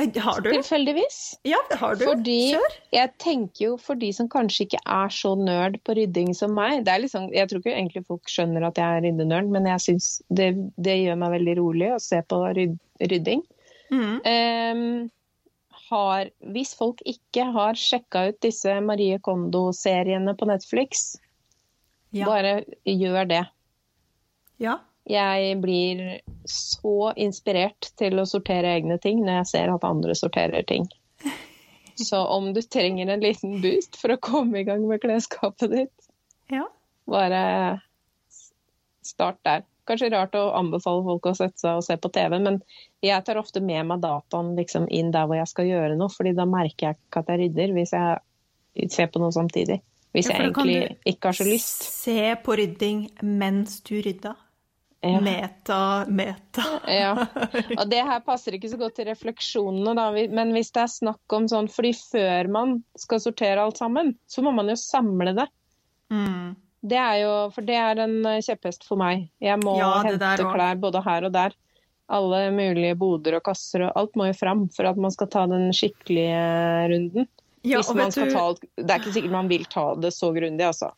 [0.00, 0.48] Har du?
[0.48, 1.40] Tilfeldigvis.
[1.44, 2.06] Ja, har du.
[2.08, 2.76] Fordi Kjør.
[2.94, 6.86] Jeg tenker jo for de som kanskje ikke er så nerd på rydding som meg
[6.86, 9.84] det er liksom, Jeg tror ikke egentlig folk skjønner at jeg er ryddenerd, men jeg
[9.84, 12.76] synes det, det, gjør meg veldig rolig å se på ryd,
[13.12, 13.44] rydding.
[13.92, 14.16] Mm.
[14.24, 15.10] Um,
[15.90, 21.18] har, hvis folk ikke har sjekka ut disse Marie Kondo-seriene på Netflix,
[22.14, 22.24] ja.
[22.24, 23.44] bare gjør det.
[24.62, 24.78] Ja.
[25.10, 26.02] Jeg blir
[26.48, 30.86] så inspirert til å sortere egne ting når jeg ser at andre sorterer ting.
[32.00, 36.06] Så om du trenger en liten boost for å komme i gang med klesskapet ditt,
[36.48, 36.64] ja.
[37.10, 37.42] bare
[39.04, 39.66] start der.
[39.88, 42.60] Kanskje rart å anbefale folk å sette seg og se på TV, men
[43.04, 46.32] jeg tar ofte med meg dataen liksom inn der hvor jeg skal gjøre noe, fordi
[46.38, 49.80] da merker jeg ikke at jeg rydder, hvis jeg ser på noe samtidig.
[50.14, 51.84] Hvis ja, jeg egentlig ikke har så lyst.
[51.90, 54.38] Se på rydding mens du rydder.
[55.00, 55.20] Ja.
[55.20, 56.62] Meta, meta.
[56.86, 57.26] ja.
[57.80, 60.10] Og det her passer ikke så godt til refleksjonene, da.
[60.28, 64.44] Men hvis det er snakk om sånn fordi før man skal sortere alt sammen, så
[64.44, 65.48] må man jo samle det.
[66.12, 66.52] Mm.
[66.80, 69.28] Det er jo For det er en eh, kjepphest for meg.
[69.40, 71.56] Jeg må ja, hente klær både her og der.
[72.10, 75.46] Alle mulige boder og kasser og alt må jo fram for at man skal ta
[75.48, 76.40] den skikkelige
[76.92, 77.28] runden.
[77.62, 78.36] Ja, Hvis man skal du...
[78.36, 80.90] ta, det er ikke sikkert man vil ta det så grundig, altså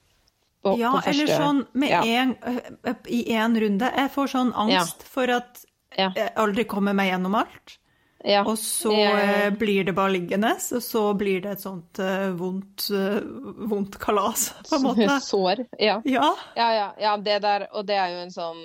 [0.62, 2.00] på, ja, på eller sånn med ja.
[2.22, 3.92] en, eh, i én runde.
[3.96, 7.78] Jeg får sånn angst for at jeg aldri kommer meg gjennom alt.
[8.24, 8.44] Ja.
[8.46, 12.86] Og så uh, blir det bare liggende, og så blir det et sånt uh, vondt,
[12.94, 13.18] uh,
[13.66, 15.08] vondt, kalas, på en måte.
[15.26, 15.98] Sår, ja.
[16.04, 18.62] Ja, ja, ja, ja det der, og det er jo en sånn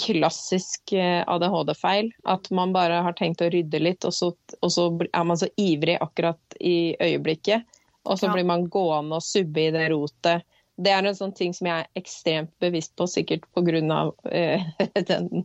[0.00, 2.08] klassisk ADHD-feil.
[2.24, 5.50] At man bare har tenkt å rydde litt, og så, og så, er man så
[5.60, 7.68] ivrig akkurat i øyeblikket.
[8.08, 10.48] Og så blir man gående og subbe i det rotet
[10.80, 14.12] Det er en sånn ting som jeg er ekstremt bevisst på, sikkert pga.
[14.32, 14.64] Eh,
[15.10, 15.44] den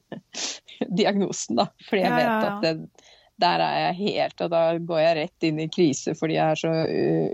[0.87, 1.67] diagnosen, da.
[1.89, 2.51] Fordi jeg Ja, vet ja, ja.
[2.55, 6.37] at det, der er jeg helt, og da går jeg rett inn i krise fordi
[6.39, 6.71] jeg er så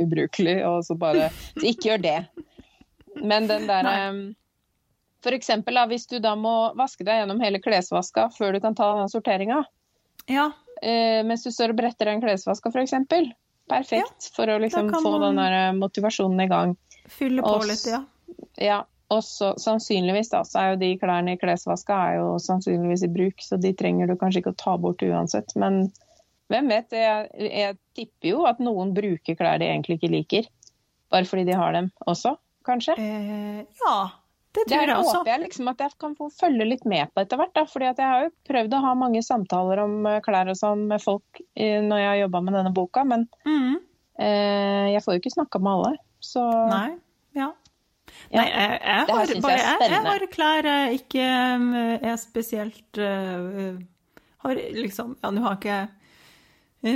[0.03, 1.29] ubrukelig, og så bare
[1.59, 2.17] Så ikke gjør det.
[3.23, 4.23] Men den der um,
[5.23, 8.89] eh, da, hvis du da må vaske deg gjennom hele klesvaska før du kan ta
[8.99, 9.61] den sorteringa,
[10.27, 10.49] Ja.
[10.81, 12.97] eh, mens du står og bretter den klesvaska f.eks.
[13.69, 15.21] Perfekt for å liksom få man...
[15.29, 16.75] den der eh, motivasjonen i gang.
[17.17, 18.01] Fylle på litt, ja.
[18.61, 18.79] Ja,
[19.13, 23.11] og så sannsynligvis da, så er jo de klærne i klesvaska er jo sannsynligvis i
[23.13, 25.53] bruk, så de trenger du kanskje ikke å ta bort uansett.
[25.59, 25.83] Men
[26.49, 30.49] hvem vet, jeg, jeg tipper jo at noen bruker klær de egentlig ikke liker.
[31.13, 32.35] Bare fordi de har dem også,
[32.65, 32.95] kanskje.
[32.97, 33.97] Eh, ja,
[34.53, 35.17] det Det tror jeg også.
[35.19, 37.53] håper jeg liksom at jeg kan få følge litt med på etter hvert.
[37.53, 40.87] da, fordi jeg har jo prøvd å ha mange samtaler om eh, klær og sånn
[40.89, 43.77] med folk eh, når jeg har jobba med denne boka, men Mm.
[44.19, 45.93] eh, jeg får jo ikke snakka med alle.
[46.23, 46.95] Så Nei.
[47.37, 47.51] Ja.
[48.33, 48.41] Ja.
[48.41, 51.23] Nei, jeg, jeg, har, bare, jeg, jeg har klær jeg ikke
[51.57, 53.79] um, er spesielt uh,
[54.45, 55.87] Har liksom Ja, nå har jeg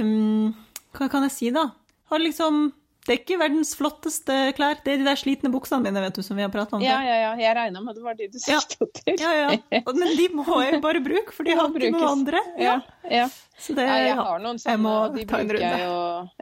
[0.04, 0.52] um,
[0.98, 1.68] Hva kan jeg si, da?
[2.12, 2.70] Har liksom
[3.08, 4.80] Det er ikke verdens flotteste klær.
[4.84, 6.98] Det er de der slitne buksene mine, vet du, som vi har prata om ja,
[7.06, 8.60] ja, ja, jeg regna med det var de du Ja.
[8.60, 9.22] sikta til.
[9.24, 9.84] Ja, ja.
[9.88, 12.42] Men de må jeg bare bruke, for de har ikke noen andre.
[12.60, 13.30] Ja, ja.
[13.58, 15.96] Så det, Ja, jeg har noen sånne, og de bruker jeg jo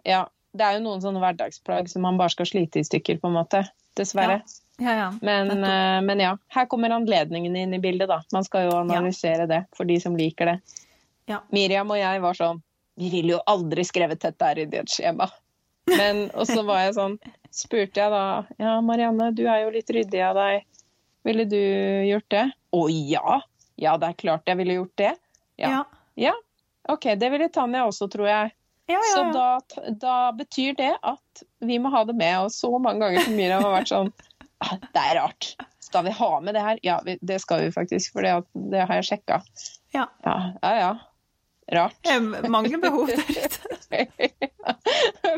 [0.10, 0.24] Ja.
[0.56, 3.36] Det er jo noen sånne hverdagsplagg som man bare skal slite i stykker, på en
[3.36, 3.66] måte.
[4.00, 4.42] Dessverre.
[4.78, 5.08] Ja, ja.
[5.22, 8.22] Men, eh, men ja, her kommer anledningen inn i bildet, da.
[8.36, 10.58] Man skal jo analysere det for de som liker det.
[11.32, 11.42] Ja.
[11.56, 12.60] Miriam og jeg var sånn
[13.02, 15.26] Vi ville jo aldri skrevet dette her i et skjema.
[15.90, 17.16] Men, og så var jeg sånn
[17.50, 20.68] Spurte jeg da Ja, Marianne, du er jo litt ryddig av deg.
[21.26, 21.58] Ville du
[22.12, 22.46] gjort det?
[22.78, 23.40] Å ja!
[23.82, 25.14] Ja, det er klart jeg ville gjort det.
[25.60, 25.72] Ja.
[25.72, 25.82] Ja.
[26.16, 26.36] Ja,
[26.94, 27.10] OK.
[27.20, 28.54] Det ville Tanja også, tror jeg.
[28.88, 32.36] Ja, ja, Så da, da betyr det at vi må ha det med.
[32.46, 34.12] Og så mange ganger som Miriam har vært sånn
[34.66, 35.50] «Ah, Det er rart.
[35.84, 36.80] Skal vi ha med det her?
[36.86, 38.32] Ja, vi, det skal vi faktisk, for det,
[38.72, 39.42] det har jeg sjekka.
[39.94, 40.06] Ja.
[40.26, 40.72] Ja, ja.
[40.80, 40.94] ja.
[41.76, 41.98] Rart.
[42.06, 43.76] Det er mange behov der ute.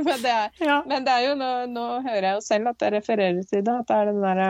[0.06, 0.82] men, det er, Ja.
[0.88, 3.76] men det er jo nå, nå hører jeg jo selv at jeg refererer til det.
[3.84, 4.50] At det er den derre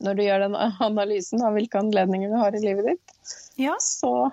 [0.00, 0.56] Når du gjør den
[0.88, 3.16] analysen av hvilke anledninger du har i livet ditt,
[3.60, 3.74] Ja.
[3.84, 4.30] så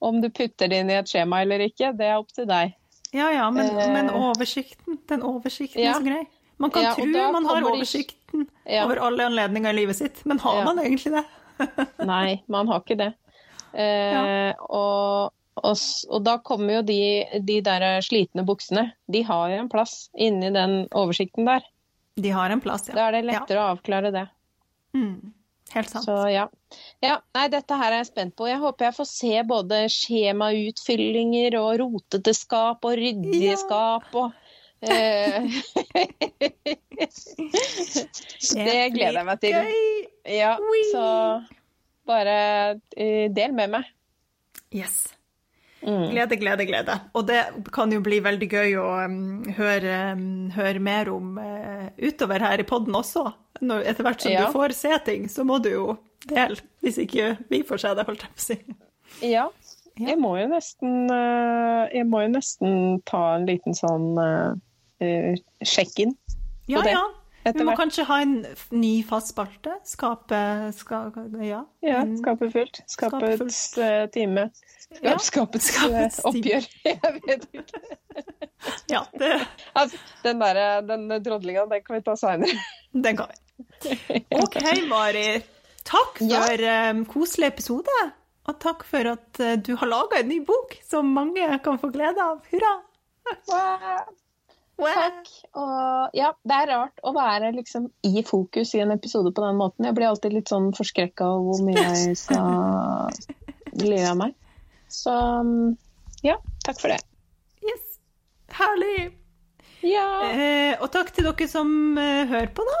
[0.00, 2.74] om du putter det inn i et skjema eller ikke, det er opp til deg.
[3.12, 3.92] Ja, ja, men, Eh.
[3.92, 5.90] men oversikten, den oversikten Ja.
[5.96, 6.26] er så grei.
[6.58, 8.84] Man kan Ja, tro man har oversikten de- Ja.
[8.84, 11.24] over alle anledninger i livet sitt, men har man egentlig det?
[12.06, 13.14] Nei, man har ikke det.
[13.74, 15.76] Eh, og, og,
[16.10, 18.92] og da kommer jo de, de der slitne buksene.
[19.10, 21.62] De har jo en plass inni den oversikten der.
[22.18, 22.94] De har en plass, ja.
[22.94, 24.28] Da er det lettere å avklare det.
[24.94, 25.32] Mm.
[25.74, 26.04] Helt sant.
[26.06, 26.46] Så ja.
[27.04, 27.18] ja.
[27.36, 28.46] Nei, dette her er jeg spent på.
[28.48, 33.58] Jeg håper jeg får se både skjemautfyllinger og rotete skap og ryddige Ja.
[33.60, 34.32] skap og
[34.80, 35.44] eh,
[38.54, 39.54] Det gleder jeg meg til.
[40.28, 40.54] Ja,
[40.92, 41.04] så
[42.08, 42.38] bare
[42.96, 43.88] eh, del med meg.
[44.74, 45.06] Yes.
[45.82, 46.08] Mm.
[46.10, 46.94] Glede, glede, glede.
[47.14, 47.42] Og det
[47.74, 52.58] kan jo bli veldig gøy å um, høre, um, høre mer om uh, utover her
[52.58, 53.28] i podden også.
[53.62, 54.46] Når, etter hvert som Ja.
[54.46, 55.86] du får se ting, så må du jo
[56.26, 58.58] dele, hvis ikke vi får se det, holdt jeg på å si.
[59.30, 59.46] Ja.
[59.98, 64.54] Jeg må nesten uh, Jeg må jo nesten ta en liten sånn uh,
[65.66, 66.12] sjekk-in
[66.70, 67.02] Ja, det, ja.
[67.50, 67.80] Etter Vi må hvert.
[67.82, 68.34] kanskje ha en
[68.70, 69.74] ny fast spalte.
[69.88, 70.40] Skape
[70.76, 71.00] ska,
[71.42, 71.64] Ja.
[71.84, 72.80] Ja, Skape skapet fullt.
[72.86, 74.48] Skapet Skapets eh, time.
[75.04, 76.68] Ja, Skapets, skapets eh, oppgjør.
[76.88, 77.82] Jeg vet ikke.
[78.94, 79.32] ja det,
[79.76, 82.56] Altså, den der, den drodlinga, den kan vi ta seinere.
[83.06, 84.22] den kan vi.
[84.38, 85.26] OK, Mari.
[85.88, 86.42] Takk Ja.
[86.44, 87.98] for um, koselig episode.
[88.48, 91.90] Og takk for at uh, du har laga en ny bok som mange kan få
[91.92, 92.40] glede av.
[92.52, 92.74] Hurra!
[94.78, 95.30] Takk.
[95.58, 99.58] Og ja, det er rart å være liksom i fokus i en episode på den
[99.58, 99.88] måten.
[99.88, 103.10] Jeg blir alltid litt sånn forskrekka over hvor mye jeg skal
[103.82, 104.36] lire av meg.
[104.88, 105.72] Så mm,
[106.26, 107.00] ja, takk for det.
[107.66, 107.98] Yes.
[108.58, 109.10] Herlig.
[109.86, 110.06] Ja.
[110.30, 112.78] Eh, og takk til dere som eh, hører på, da.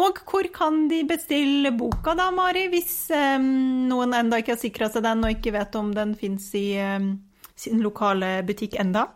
[0.00, 4.90] Og hvor kan de bestille boka da, Mari, hvis eh, noen enda ikke har sikra
[4.90, 7.10] seg den og ikke vet om den fins i eh,
[7.58, 9.08] sin lokale butikk enda?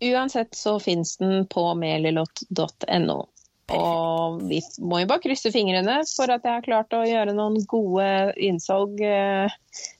[0.00, 3.28] Uansett så fins den på melilot.no.
[3.72, 7.56] Og vi må jo bare krysse fingrene for at jeg har klart å gjøre noen
[7.70, 9.48] gode innsalg mm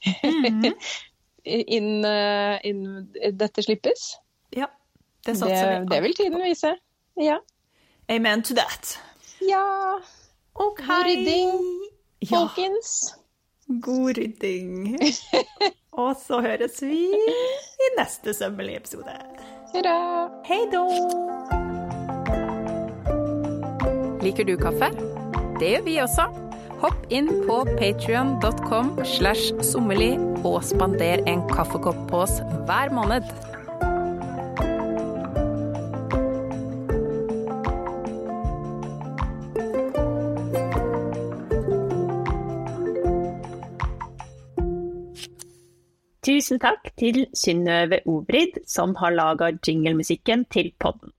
[0.04, 0.74] -hmm.
[1.44, 4.18] innen inn dette slippes.
[4.50, 4.66] Ja,
[5.24, 6.76] det Det, satser vi det vil tiden vise.
[7.16, 7.40] Ja.
[8.08, 8.98] Amen to that.
[9.40, 10.00] ja.
[10.54, 10.80] OK.
[10.86, 11.50] God rydding,
[12.18, 13.14] Ja, folkens.
[13.66, 14.98] god rydding.
[15.90, 19.18] og så høres vi i neste sømmelige episode.
[19.74, 20.30] Hurra.
[20.44, 20.84] Hei då!
[24.22, 24.90] Liker du kaffe?
[25.58, 26.28] Det gjør vi også.
[26.84, 30.12] Hopp inn på patrion.com slash sommerli
[30.44, 33.26] og spander en kaffekopp på oss hver måned.
[46.24, 51.13] Tusen takk til Synnøve Obrid, som har laga jinglemusikken til podden.